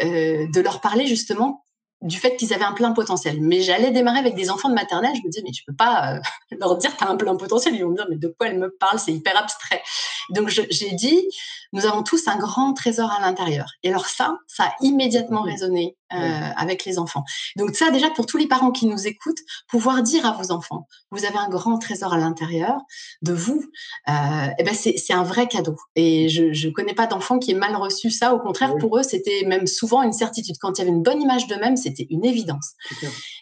[0.00, 1.64] de leur parler justement
[2.06, 3.38] du fait qu'ils avaient un plein potentiel.
[3.40, 6.20] Mais j'allais démarrer avec des enfants de maternelle, je me disais, mais je peux pas
[6.60, 7.74] leur dire, tu as un plein potentiel.
[7.74, 9.82] Ils vont me dire, mais de quoi elle me parle C'est hyper abstrait.
[10.30, 11.28] Donc, j'ai dit,
[11.72, 13.72] nous avons tous un grand trésor à l'intérieur.
[13.82, 17.24] Et alors ça, ça a immédiatement résonné euh, avec les enfants.
[17.56, 20.86] Donc ça, déjà, pour tous les parents qui nous écoutent, pouvoir dire à vos enfants,
[21.10, 22.78] vous avez un grand trésor à l'intérieur
[23.22, 23.64] de vous,
[24.08, 24.12] euh,
[24.56, 25.74] eh ben c'est un vrai cadeau.
[25.96, 28.34] Et je ne connais pas d'enfants qui aient mal reçu ça.
[28.34, 30.54] Au contraire, pour eux, c'était même souvent une certitude.
[30.60, 32.74] Quand il y avait une bonne image d'eux-mêmes, c'était une évidence.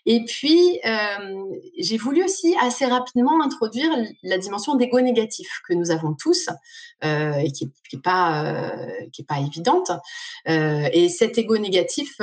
[0.06, 1.44] Et puis, euh,
[1.78, 3.90] j'ai voulu aussi assez rapidement introduire
[4.22, 6.48] la dimension d'ego négatif que nous avons tous
[7.02, 9.90] et qui n'est pas, euh, qui est pas évidente.
[10.48, 12.14] Euh, et cet ego négatif,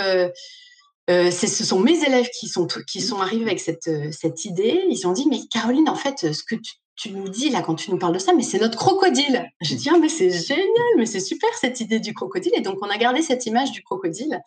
[1.08, 4.84] ce sont mes élèves qui sont, qui sont arrivés avec cette, cette idée.
[4.90, 7.76] Ils ont dit, mais Caroline, en fait, ce que tu, tu nous dis là quand
[7.76, 9.50] tu nous parles de ça, mais c'est notre crocodile.
[9.62, 12.52] J'ai dit ah mais c'est génial, mais c'est super cette idée du crocodile.
[12.56, 14.40] Et donc on a gardé cette image du crocodile.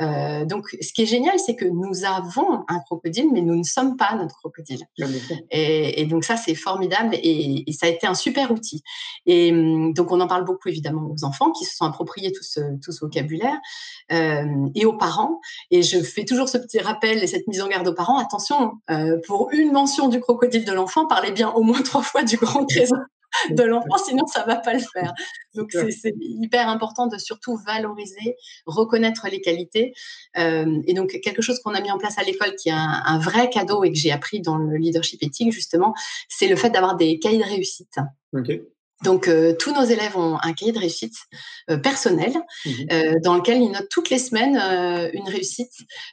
[0.00, 3.64] Euh, donc ce qui est génial, c'est que nous avons un crocodile, mais nous ne
[3.64, 4.86] sommes pas notre crocodile.
[5.50, 8.82] Et, donc ça c'est formidable et, ça a été un super outil.
[9.26, 12.44] Et hum, donc on en parle beaucoup évidemment aux enfants qui se sont appropriés tout
[12.44, 13.58] ce, tout ce vocabulaire
[14.12, 14.44] euh,
[14.74, 15.40] et aux parents.
[15.70, 18.18] Et je fais toujours ce petit rappel et cette mise en garde aux parents.
[18.18, 22.22] Attention, euh, pour une mention du crocodile de l'enfant, parlez bien au moins trois fois
[22.22, 22.98] du grand trésor
[23.50, 25.12] de l'enfant, sinon ça va pas le faire.
[25.54, 28.36] Donc c'est hyper important de surtout valoriser,
[28.66, 29.92] reconnaître les qualités.
[30.38, 33.18] Euh, et donc quelque chose qu'on a mis en place à l'école qui est un,
[33.18, 35.94] vrai cadeau et que j'ai appris dans le leadership éthique justement,
[36.28, 37.98] c'est le fait d'avoir des cahiers de réussite.
[39.04, 41.14] Donc, euh, tous nos élèves ont un cahier de réussite
[41.70, 44.56] euh, personnel mmh euh, dans lequel ils notent toutes les semaines
[45.12, 45.72] une réussite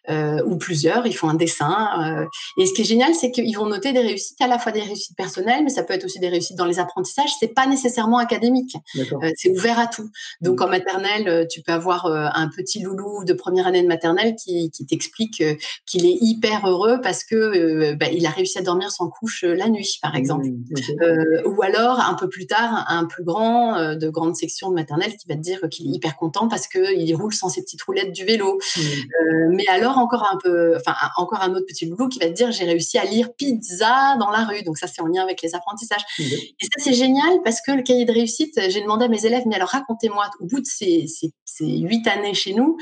[0.09, 1.07] ou plusieurs.
[1.07, 2.27] Ils font un dessin.
[2.57, 4.81] et ce qui est génial, c'est qu'ils vont noter des réussites, à la fois des
[4.81, 7.29] réussites personnelles, mais ça peut être aussi des réussites dans les apprentissages.
[7.39, 8.75] C'est pas nécessairement académique.
[9.35, 10.09] c'est ouvert à tout.
[10.41, 10.63] Donc, mmh.
[10.63, 14.85] en maternelle, tu peux avoir un petit loulou de première année de maternelle qui, qui
[14.85, 15.43] t'explique
[15.85, 19.69] qu'il est hyper heureux parce que bah, il a réussi à dormir sans couche la
[19.69, 20.47] nuit, par exemple.
[20.47, 24.75] Mmh, ou alors, un peu plus tard, un plus grand euh, de grande section de
[24.75, 27.81] maternelle qui va te dire qu'il est hyper content parce qu'il roule sans ses petites
[27.83, 28.55] roulettes du vélo.
[28.55, 28.79] Mmh.
[28.81, 32.33] Euh, mais alors encore un peu, enfin encore un autre petit loulou qui va te
[32.33, 34.63] dire j'ai réussi à lire pizza dans la rue.
[34.63, 36.03] Donc ça c'est en lien avec les apprentissages.
[36.19, 36.23] Mmh.
[36.23, 39.43] Et ça c'est génial parce que le cahier de réussite, j'ai demandé à mes élèves
[39.45, 41.05] mais alors racontez-moi au bout de ces,
[41.59, 42.77] huit années chez nous,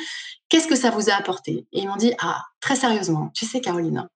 [0.50, 1.68] qu'est-ce que ça vous a apporté?
[1.72, 4.08] Et ils m'ont dit ah très sérieusement, tu sais Caroline.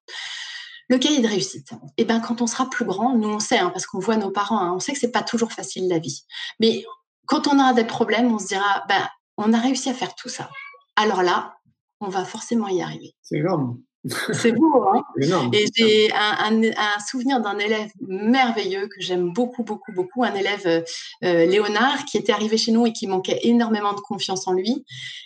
[0.88, 1.70] Le cahier de réussite?
[1.96, 4.30] Eh ben, quand on sera plus grand, nous on sait, hein, parce qu'on voit nos
[4.30, 6.24] parents, hein, on sait que c'est pas toujours facile la vie.
[6.60, 6.84] Mais
[7.26, 10.30] quand on aura des problèmes, on se dira, ben, on a réussi à faire tout
[10.30, 10.48] ça.
[10.96, 11.58] Alors là,
[12.00, 13.14] on va forcément y arriver.
[13.22, 13.80] C'est énorme.
[14.32, 15.04] C'est beau, hein
[15.52, 16.50] Et j'ai un,
[17.06, 20.80] souvenir d'un élève merveilleux que j'aime beaucoup, beaucoup, beaucoup, un élève euh,
[21.24, 24.84] euh, Léonard qui était arrivé chez nous et qui manquait énormément de confiance en lui.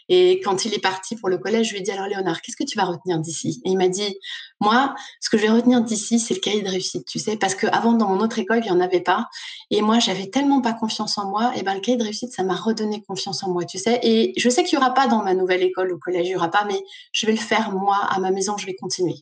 [0.08, 2.56] Et quand il est parti pour le collège, je lui ai dit alors Léonard, qu'est-ce
[2.56, 3.60] que tu vas retenir d'ici?
[3.64, 4.16] Et il m'a dit
[4.60, 7.54] moi, ce que je vais retenir d'ici, c'est le cahier de réussite, tu sais, parce
[7.54, 9.28] qu'avant dans mon autre école, il y en avait pas.
[9.70, 11.52] Et moi, j'avais tellement pas confiance en moi.
[11.56, 14.00] Et ben le cahier de réussite, ça m'a redonné confiance en moi, tu sais.
[14.02, 16.36] Et je sais qu'il y aura pas dans ma nouvelle école au collège, il y
[16.36, 16.80] aura pas, mais
[17.12, 19.14] je vais le faire moi à ma maison je vais continuer.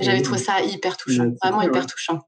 [0.00, 2.20] J'avais trouvé ça hyper touchant, vraiment hyper touchant.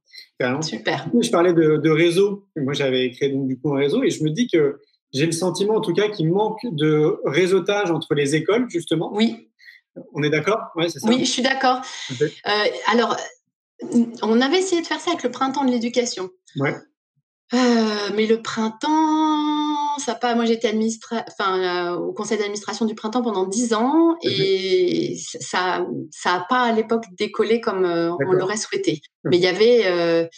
[0.62, 1.08] Super.
[1.20, 2.46] Je parlais de, réseau.
[2.56, 4.80] Moi, j'avais créé donc, du coup un réseau et je me dis que
[5.12, 9.12] j'ai le sentiment, en tout cas, qu'il manque de réseautage entre les écoles, justement.
[9.14, 9.48] Oui.
[10.12, 10.58] On est d'accord?
[10.74, 10.88] Oui,
[11.20, 11.80] je suis d'accord.
[12.20, 12.50] Euh,
[12.88, 13.16] alors,
[14.22, 16.30] on avait essayé de faire ça avec le printemps de l'éducation.
[16.56, 16.74] Ouais.
[17.52, 19.33] Euh, mais le printemps,
[19.98, 20.34] ça pas.
[20.34, 20.72] Moi, j'étais
[21.10, 26.62] enfin, euh, au conseil d'administration du printemps pendant dix ans et ça, ça a pas
[26.62, 29.00] à l'époque décollé comme euh, on l'aurait souhaité.
[29.24, 30.28] Mais il y avait,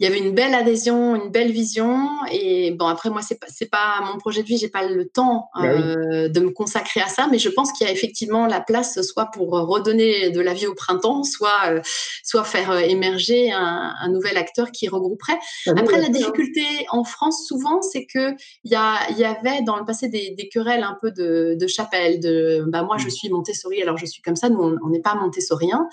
[0.00, 2.08] il y avait une belle adhésion, une belle vision.
[2.32, 5.50] Et bon, après, moi, c'est pas, pas mon projet de vie, j'ai pas le temps
[5.54, 5.82] Bah oui.
[5.82, 9.00] euh, de me consacrer à ça, mais je pense qu'il y a effectivement la place,
[9.02, 11.80] soit pour redonner de la vie au printemps, soit, euh,
[12.24, 15.38] soit faire euh, émerger un, un nouvel acteur qui regrouperait.
[15.66, 16.10] Ah, Après, la hein.
[16.10, 18.30] difficulté en France, souvent, c'est que
[18.64, 21.56] il y, a, il y avait dans le passé des, des querelles un peu de,
[21.60, 23.10] de chapelle, de bah, moi, je Mm.
[23.10, 24.48] suis Montessori, alors je suis comme ça.
[24.48, 25.88] Nous, on n'est pas Montessorien.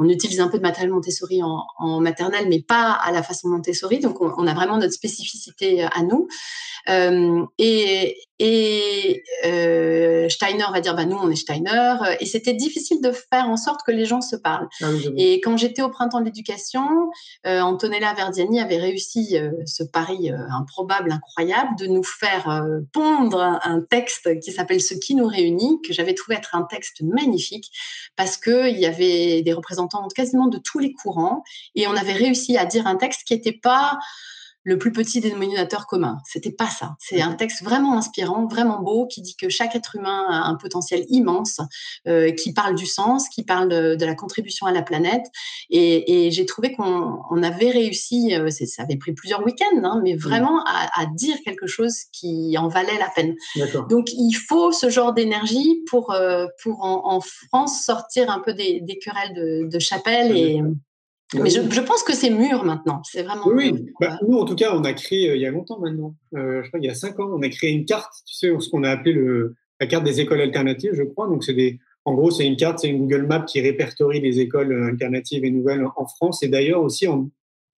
[0.00, 3.51] On utilise un peu de matériel Montessori en, en maternelle, mais pas à la façon
[3.52, 4.00] Montessori.
[4.00, 6.28] Donc, on, on a vraiment notre spécificité à nous.
[6.88, 11.94] Euh, et et euh, Steiner va dire, bah, nous, on est Steiner.
[12.18, 14.66] Et c'était difficile de faire en sorte que les gens se parlent.
[14.82, 15.12] Ah oui.
[15.16, 16.82] Et quand j'étais au printemps de l'éducation,
[17.46, 22.80] euh, Antonella Verdiani avait réussi euh, ce pari euh, improbable, incroyable, de nous faire euh,
[22.92, 26.66] pondre un, un texte qui s'appelle Ce qui nous réunit, que j'avais trouvé être un
[26.68, 27.70] texte magnifique,
[28.16, 31.44] parce qu'il y avait des représentants quasiment de tous les courants,
[31.76, 33.98] et on avait réussi à dire un texte qui n'était pas
[34.64, 36.18] le plus petit dénominateur commun.
[36.24, 36.94] C'était pas ça.
[37.00, 40.54] C'est un texte vraiment inspirant, vraiment beau, qui dit que chaque être humain a un
[40.54, 41.60] potentiel immense,
[42.06, 45.24] euh, qui parle du sens, qui parle de, de la contribution à la planète.
[45.68, 50.00] Et, et j'ai trouvé qu'on on avait réussi, euh, ça avait pris plusieurs week-ends, hein,
[50.04, 53.34] mais vraiment à, à dire quelque chose qui en valait la peine.
[53.90, 58.52] Donc il faut ce genre d'énergie pour, euh, pour en, en France sortir un peu
[58.54, 60.36] des, des querelles de, de chapelle.
[60.36, 60.62] Et...
[61.34, 63.00] Mais je, je pense que c'est mûr maintenant.
[63.04, 63.46] C'est vraiment.
[63.46, 63.82] Oui, mûr.
[64.00, 66.62] Bah, nous, en tout cas, on a créé euh, il y a longtemps maintenant, euh,
[66.62, 68.68] je crois qu'il y a cinq ans, on a créé une carte, tu sais, ce
[68.68, 71.26] qu'on a appelé le, la carte des écoles alternatives, je crois.
[71.28, 74.40] Donc, c'est des, en gros, c'est une carte, c'est une Google Map qui répertorie les
[74.40, 77.30] écoles euh, alternatives et nouvelles en France et d'ailleurs aussi en,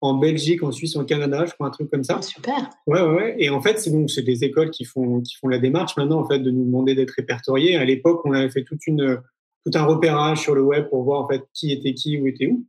[0.01, 2.17] en Belgique, en Suisse, en Canada, je crois, un truc comme ça.
[2.19, 2.71] Ah, super.
[2.87, 3.37] Ouais, ouais, ouais.
[3.39, 6.21] Et en fait, c'est donc c'est des écoles qui font qui font la démarche maintenant
[6.21, 7.77] en fait de nous demander d'être répertoriés.
[7.77, 9.21] À l'époque, on avait fait toute une
[9.65, 12.49] tout un repérage sur le web pour voir en fait qui était qui, où était
[12.49, 12.67] où.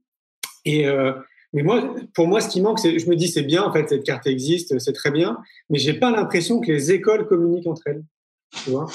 [0.65, 1.13] Et euh,
[1.53, 3.87] mais moi, pour moi, ce qui manque, c'est je me dis c'est bien en fait
[3.89, 5.37] cette carte existe, c'est très bien,
[5.69, 8.03] mais j'ai pas l'impression que les écoles communiquent entre elles.
[8.63, 8.87] Tu vois?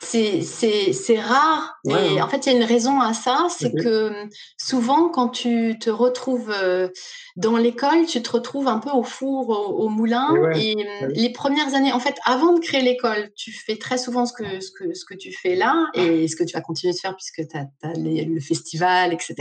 [0.00, 1.74] C'est- C'est c'est rare.
[1.84, 2.20] Ouais, et ouais.
[2.22, 3.48] en fait, il y a une raison à ça.
[3.50, 4.12] C'est que
[4.56, 6.88] souvent, quand tu te retrouves euh,
[7.36, 10.34] dans l'école, tu te retrouves un peu au four, au, au moulin.
[10.34, 11.14] Et ouais, Et hum, ouais.
[11.14, 14.60] les premières années, en fait, avant de créer l'école, tu fais très souvent ce que,
[14.60, 17.14] ce, que, ce que tu fais là et ce que tu vas continuer de faire
[17.14, 19.34] puisque tu as, le festival, etc.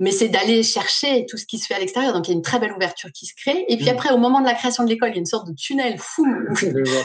[0.00, 2.12] Mais c'est d'aller chercher tout ce qui se fait à l'extérieur.
[2.12, 3.64] Donc, il y a une très belle ouverture qui se crée.
[3.68, 3.90] Et puis Mm.
[3.90, 5.96] après, au moment de la création de l'école, il y a une sorte de tunnel
[5.98, 6.54] fou où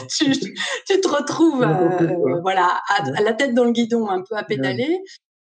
[0.08, 4.34] tu, tu te retrouves euh, voilà, à, à la tête dans le guidon, un peu
[4.34, 4.98] à pédaler.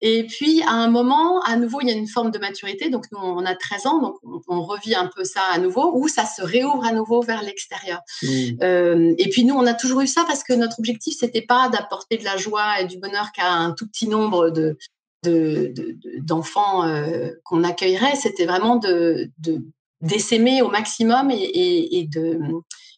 [0.04, 2.90] Et puis, à un moment, à nouveau, il y a une forme de maturité.
[2.90, 5.92] Donc, nous, on a 13 ans, donc on, on revit un peu ça à nouveau,
[5.94, 8.00] ou ça se réouvre à nouveau vers l'extérieur.
[8.22, 8.28] Mm.
[8.62, 11.68] Euh, et puis, nous, on a toujours eu ça parce que notre objectif, c'était pas
[11.68, 14.76] d'apporter de la joie et du bonheur qu'à un tout petit nombre de
[15.24, 19.62] de- de- de- d'enfants euh, qu'on accueillerait, c'était vraiment de, de
[20.00, 22.40] d'essaimer au maximum et, et, et de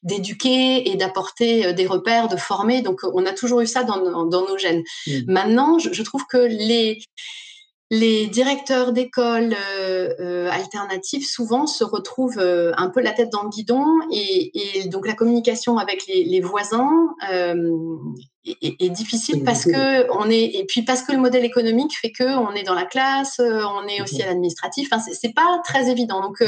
[0.03, 2.83] d'éduquer et d'apporter euh, des repères, de former.
[2.83, 4.83] Donc, on a toujours eu ça dans, nos- dans nos gènes.
[5.07, 5.12] Mm.
[5.29, 6.99] Maintenant, je, je trouve que les
[7.95, 13.45] les directeurs d'écoles euh, euh, alternatives souvent se retrouvent euh, un peu la tête dans
[13.45, 17.14] le guidon et, et donc la communication avec les, les voisins
[18.45, 22.36] est, difficile parce que on est et puis parce que le modèle économique fait que
[22.36, 24.88] on est dans la classe, on est aussi à l'administratif.
[24.92, 26.20] Enfin, c'est- pas très évident.
[26.20, 26.42] Donc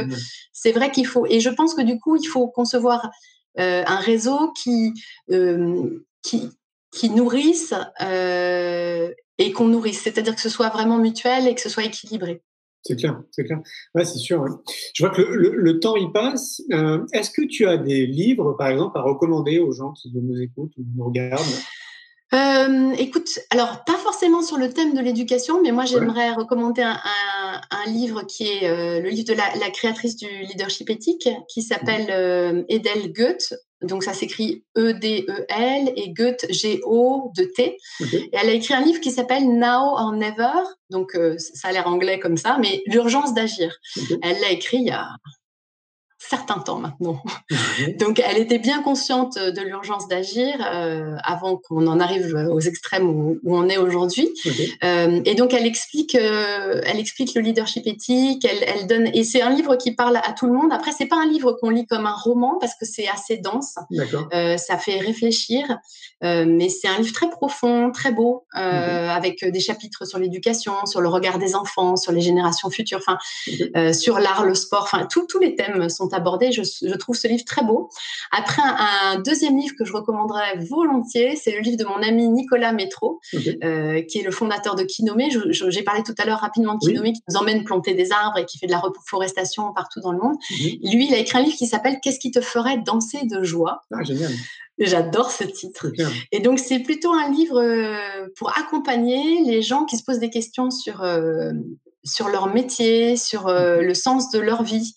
[0.53, 3.11] c'est vrai qu'il faut et je pense que du coup il faut concevoir
[3.59, 4.93] euh, un réseau qui
[5.31, 6.51] euh, qui
[6.93, 7.73] qui nourrisse
[8.03, 12.43] euh, et qu'on nourrisse, c'est-à-dire que ce soit vraiment mutuel et que ce soit équilibré.
[12.83, 13.59] C'est clair, c'est clair.
[13.95, 14.45] Ouais, c'est sûr.
[14.95, 16.63] Je vois que le, le- le temps y passe.
[16.73, 20.41] Euh, Est-ce que tu as des livres, par exemple, à recommander aux gens qui nous
[20.41, 21.43] écoutent ou nous regardent?
[22.35, 26.99] Euh, écoute, alors pas forcément sur le thème de l'éducation, mais moi j'aimerais recommander un,
[27.05, 31.29] un- un livre qui est euh, le livre de la, la créatrice du leadership éthique,
[31.49, 33.55] qui s'appelle euh, Edel Goethe.
[33.83, 37.77] Donc ça s'écrit E-D-E-L et Goethe G-O-T.
[38.13, 40.63] Et elle a écrit un livre qui s'appelle Now or Never.
[40.91, 43.77] Donc euh, ça a l'air anglais comme ça, mais l'urgence d'agir.
[44.23, 45.09] Elle l'a écrit il y a
[46.29, 47.23] certain temps maintenant.
[47.51, 47.97] Mhm.
[47.99, 53.09] Donc, elle était bien consciente de l'urgence d'agir euh, avant qu'on en arrive aux extrêmes
[53.09, 54.29] où, où on est aujourd'hui.
[54.85, 58.45] Euh, et donc, elle explique, euh, elle explique le leadership éthique.
[58.45, 60.73] Elle, elle donne, et c'est un livre qui parle à tout le monde.
[60.73, 63.77] Après, c'est pas un livre qu'on lit comme un roman parce que c'est assez dense.
[64.33, 65.65] Euh, ça fait réfléchir,
[66.25, 70.87] euh, mais c'est un livre très profond, très beau, euh, avec des chapitres sur l'éducation,
[70.87, 73.19] sur le regard des enfants, sur les générations futures, enfin,
[73.77, 76.53] euh, sur l'art, le sport, enfin, tous tous les thèmes sont abordées.
[76.53, 77.89] Je, trouve ce livre très beau.
[78.33, 82.73] Après, un, deuxième livre que je recommanderais volontiers, c'est le livre de mon ami Nicolas
[82.73, 83.21] Métro,
[83.63, 85.29] euh, qui est le fondateur de Kinomé.
[85.51, 88.45] J'ai parlé tout à l'heure rapidement de Kinomé, qui nous emmène planter des arbres et
[88.45, 90.37] qui fait de la reforestation partout dans le monde.
[90.51, 90.93] Mhm.
[90.93, 93.83] Lui, il a écrit un livre qui s'appelle Qu'est-ce qui te ferait danser de joie?
[93.93, 94.33] Ah, génial.
[94.79, 95.87] J'adore ce titre.
[96.33, 100.29] Et donc, c'est plutôt un livre euh, pour accompagner les gens qui se posent des
[100.29, 101.53] questions sur, euh,
[102.07, 103.83] sur leur métier, sur euh, mhm.
[103.83, 104.95] le sens de leur vie,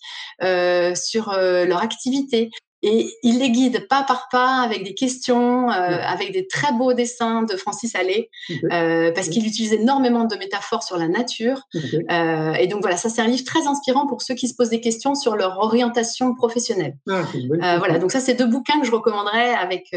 [0.94, 2.50] sur leur activité.
[2.82, 6.94] Et il les guide pas par pas avec des questions, euh, avec des très beaux
[6.94, 8.30] dessins de Francis Allais,
[8.72, 11.60] euh, parce qu'il utilise énormément de métaphores sur la nature.
[12.10, 14.70] Euh, et donc voilà, ça c'est un livre très inspirant pour ceux qui se posent
[14.70, 16.96] des questions sur leur orientation professionnelle.
[17.08, 19.94] Ah, voilà, donc ça c'est deux bouquins que je recommanderais avec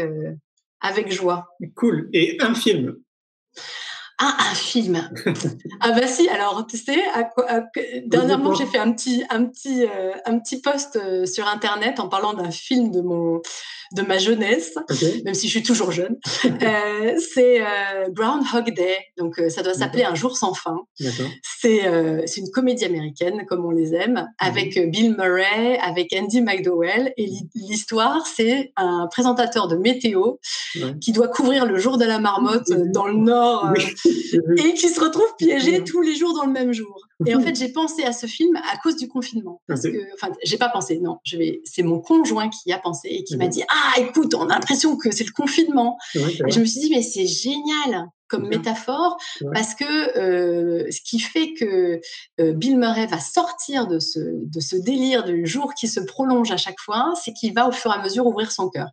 [0.80, 1.48] avec joie.
[1.76, 2.10] Cool.
[2.12, 2.96] Et un film?
[4.18, 5.10] Ah, un film.
[5.80, 6.28] ah bah si.
[6.28, 7.02] Alors tu sais,
[8.06, 12.08] dernièrement j'ai fait un petit, un petit, euh, un petit post euh, sur internet en
[12.08, 13.42] parlant d'un film de mon,
[13.96, 14.74] de ma jeunesse,
[15.24, 16.16] même si je suis toujours jeune.
[16.44, 18.98] euh, c'est euh, Groundhog Day.
[19.18, 20.76] Donc ça doit s'appeler Un jour sans fin.
[21.42, 21.80] C'est,
[22.26, 24.28] c'est une comédie américaine comme on les aime, mhm.
[24.38, 27.12] avec Bill Murray, avec Andy McDowell.
[27.16, 30.34] Et l'histoire, c'est un présentateur de météo
[31.00, 33.72] qui doit couvrir le jour de la marmotte dans le nord
[34.06, 37.00] et qui se retrouve piégé tous les jours dans le même jour.
[37.26, 39.62] Et en fait, j'ai pensé à ce film à cause du confinement.
[39.68, 43.08] Parce que, enfin, j'ai pas pensé, non, je vais, c'est mon conjoint qui a pensé
[43.10, 45.98] et qui m'a dit, ah, écoute, on a l'impression que c'est le confinement.
[46.14, 49.16] et je me suis dit, mais c'est génial comme métaphore,
[49.52, 52.00] parce que euh, ce qui fait que
[52.40, 56.50] euh, Bill Murray va sortir de ce, de ce délire du jour qui se prolonge
[56.50, 58.88] à chaque fois, c'est qu'il va au fur et à mesure ouvrir son cœur.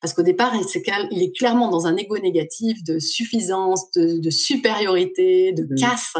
[0.00, 4.30] Parce qu'au départ, il, est, il est clairement dans un ego négatif de suffisance, de,
[4.30, 5.76] supériorité, de mmh.
[5.76, 6.14] casse,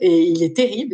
[0.00, 0.87] et il est terrible.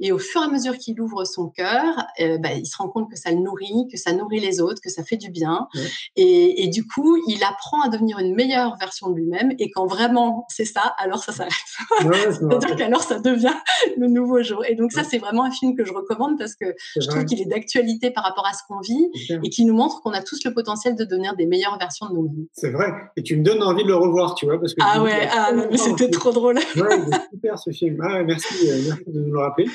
[0.00, 2.88] Et au fur et à mesure qu'il ouvre son cœur, euh, bah, il se rend
[2.88, 5.68] compte que ça le nourrit, que ça nourrit les autres, que ça fait du bien.
[6.16, 9.52] Et, et, du coup, il apprend à devenir une meilleure version de lui-même.
[9.58, 11.52] Et quand vraiment c'est ça, alors ça s'arrête.
[12.00, 13.54] C'est-à-dire qu'alors ça devient
[13.96, 14.64] le nouveau jour.
[14.66, 17.40] Et donc ça, c'est vraiment un film que je recommande parce que je trouve qu'il
[17.40, 19.08] est d'actualité par rapport à ce qu'on vit
[19.42, 22.14] et qui nous montre qu'on a tous le potentiel de devenir des meilleures versions de
[22.14, 22.46] nous-mêmes.
[22.52, 22.92] C'est vrai.
[23.16, 25.52] Et tu me donnes envie de le revoir, tu vois, parce que ah ouais, ah,
[25.76, 26.56] c'était trop drôle.
[26.56, 28.00] ouais, super ce film.
[28.02, 29.68] Ah, merci, euh, merci de nous le rappeler.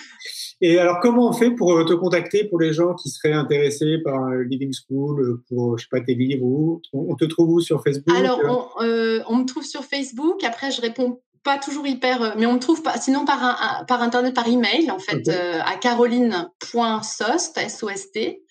[0.61, 3.97] Et alors, comment on fait pour euh, te contacter pour les gens qui seraient intéressés
[4.03, 7.59] par euh, Living School, pour, je sais pas, tes livres ou on te trouve où
[7.59, 8.39] sur Facebook Alors,
[8.79, 10.43] on, on, me trouve sur Facebook.
[10.43, 14.03] Après, je réponds pas toujours hyper, mais on me trouve pas, sinon par, un, par
[14.03, 18.43] internet, par email, en fait, à caroline.sost, S-O-S-T,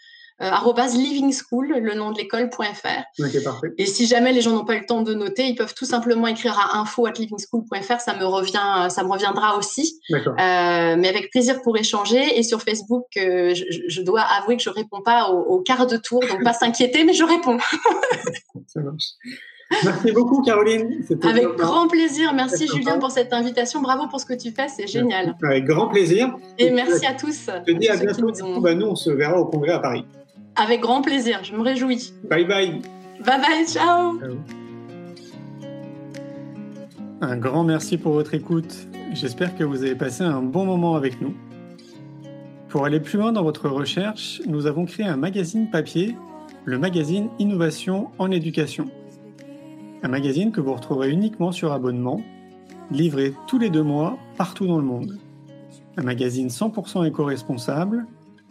[0.42, 3.22] euh, livingschool, le nom de l'école.fr.
[3.78, 5.84] Et si jamais les gens n'ont pas eu le temps de noter, ils peuvent tout
[5.84, 10.00] simplement écrire à info at livingschool.fr, ça me revient, ça me reviendra aussi.
[10.10, 12.38] Euh, mais avec plaisir pour échanger.
[12.38, 16.20] Et sur Facebook, euh, je, dois avouer que je réponds pas au, quart de tour,
[16.20, 17.58] donc pas s'inquiéter, mais je réponds.
[18.66, 19.12] ça marche.
[19.84, 21.04] Merci beaucoup, Caroline.
[21.22, 22.32] Avec grand plaisir.
[22.34, 23.80] Merci, Julien, pour cette invitation.
[23.80, 24.68] Bravo pour ce que tu fais.
[24.68, 25.36] C'est génial.
[25.44, 26.34] Avec grand plaisir.
[26.58, 27.46] Et, merci à tous.
[27.46, 28.32] Je te dis à bientôt.
[28.60, 30.04] Bah, nous, on se verra au congrès à Paris.
[30.56, 32.12] Avec grand plaisir, je me réjouis.
[32.28, 32.82] Bye bye.
[33.24, 34.18] Bye bye, ciao.
[37.20, 38.74] Un grand merci pour votre écoute.
[39.12, 41.34] J'espère que vous avez passé un bon moment avec nous.
[42.68, 46.16] Pour aller plus loin dans votre recherche, nous avons créé un magazine papier,
[46.64, 48.86] le magazine Innovation en éducation.
[50.02, 52.22] Un magazine que vous retrouverez uniquement sur abonnement,
[52.90, 55.18] livré tous les deux mois partout dans le monde.
[55.96, 58.06] Un magazine 100% éco-responsable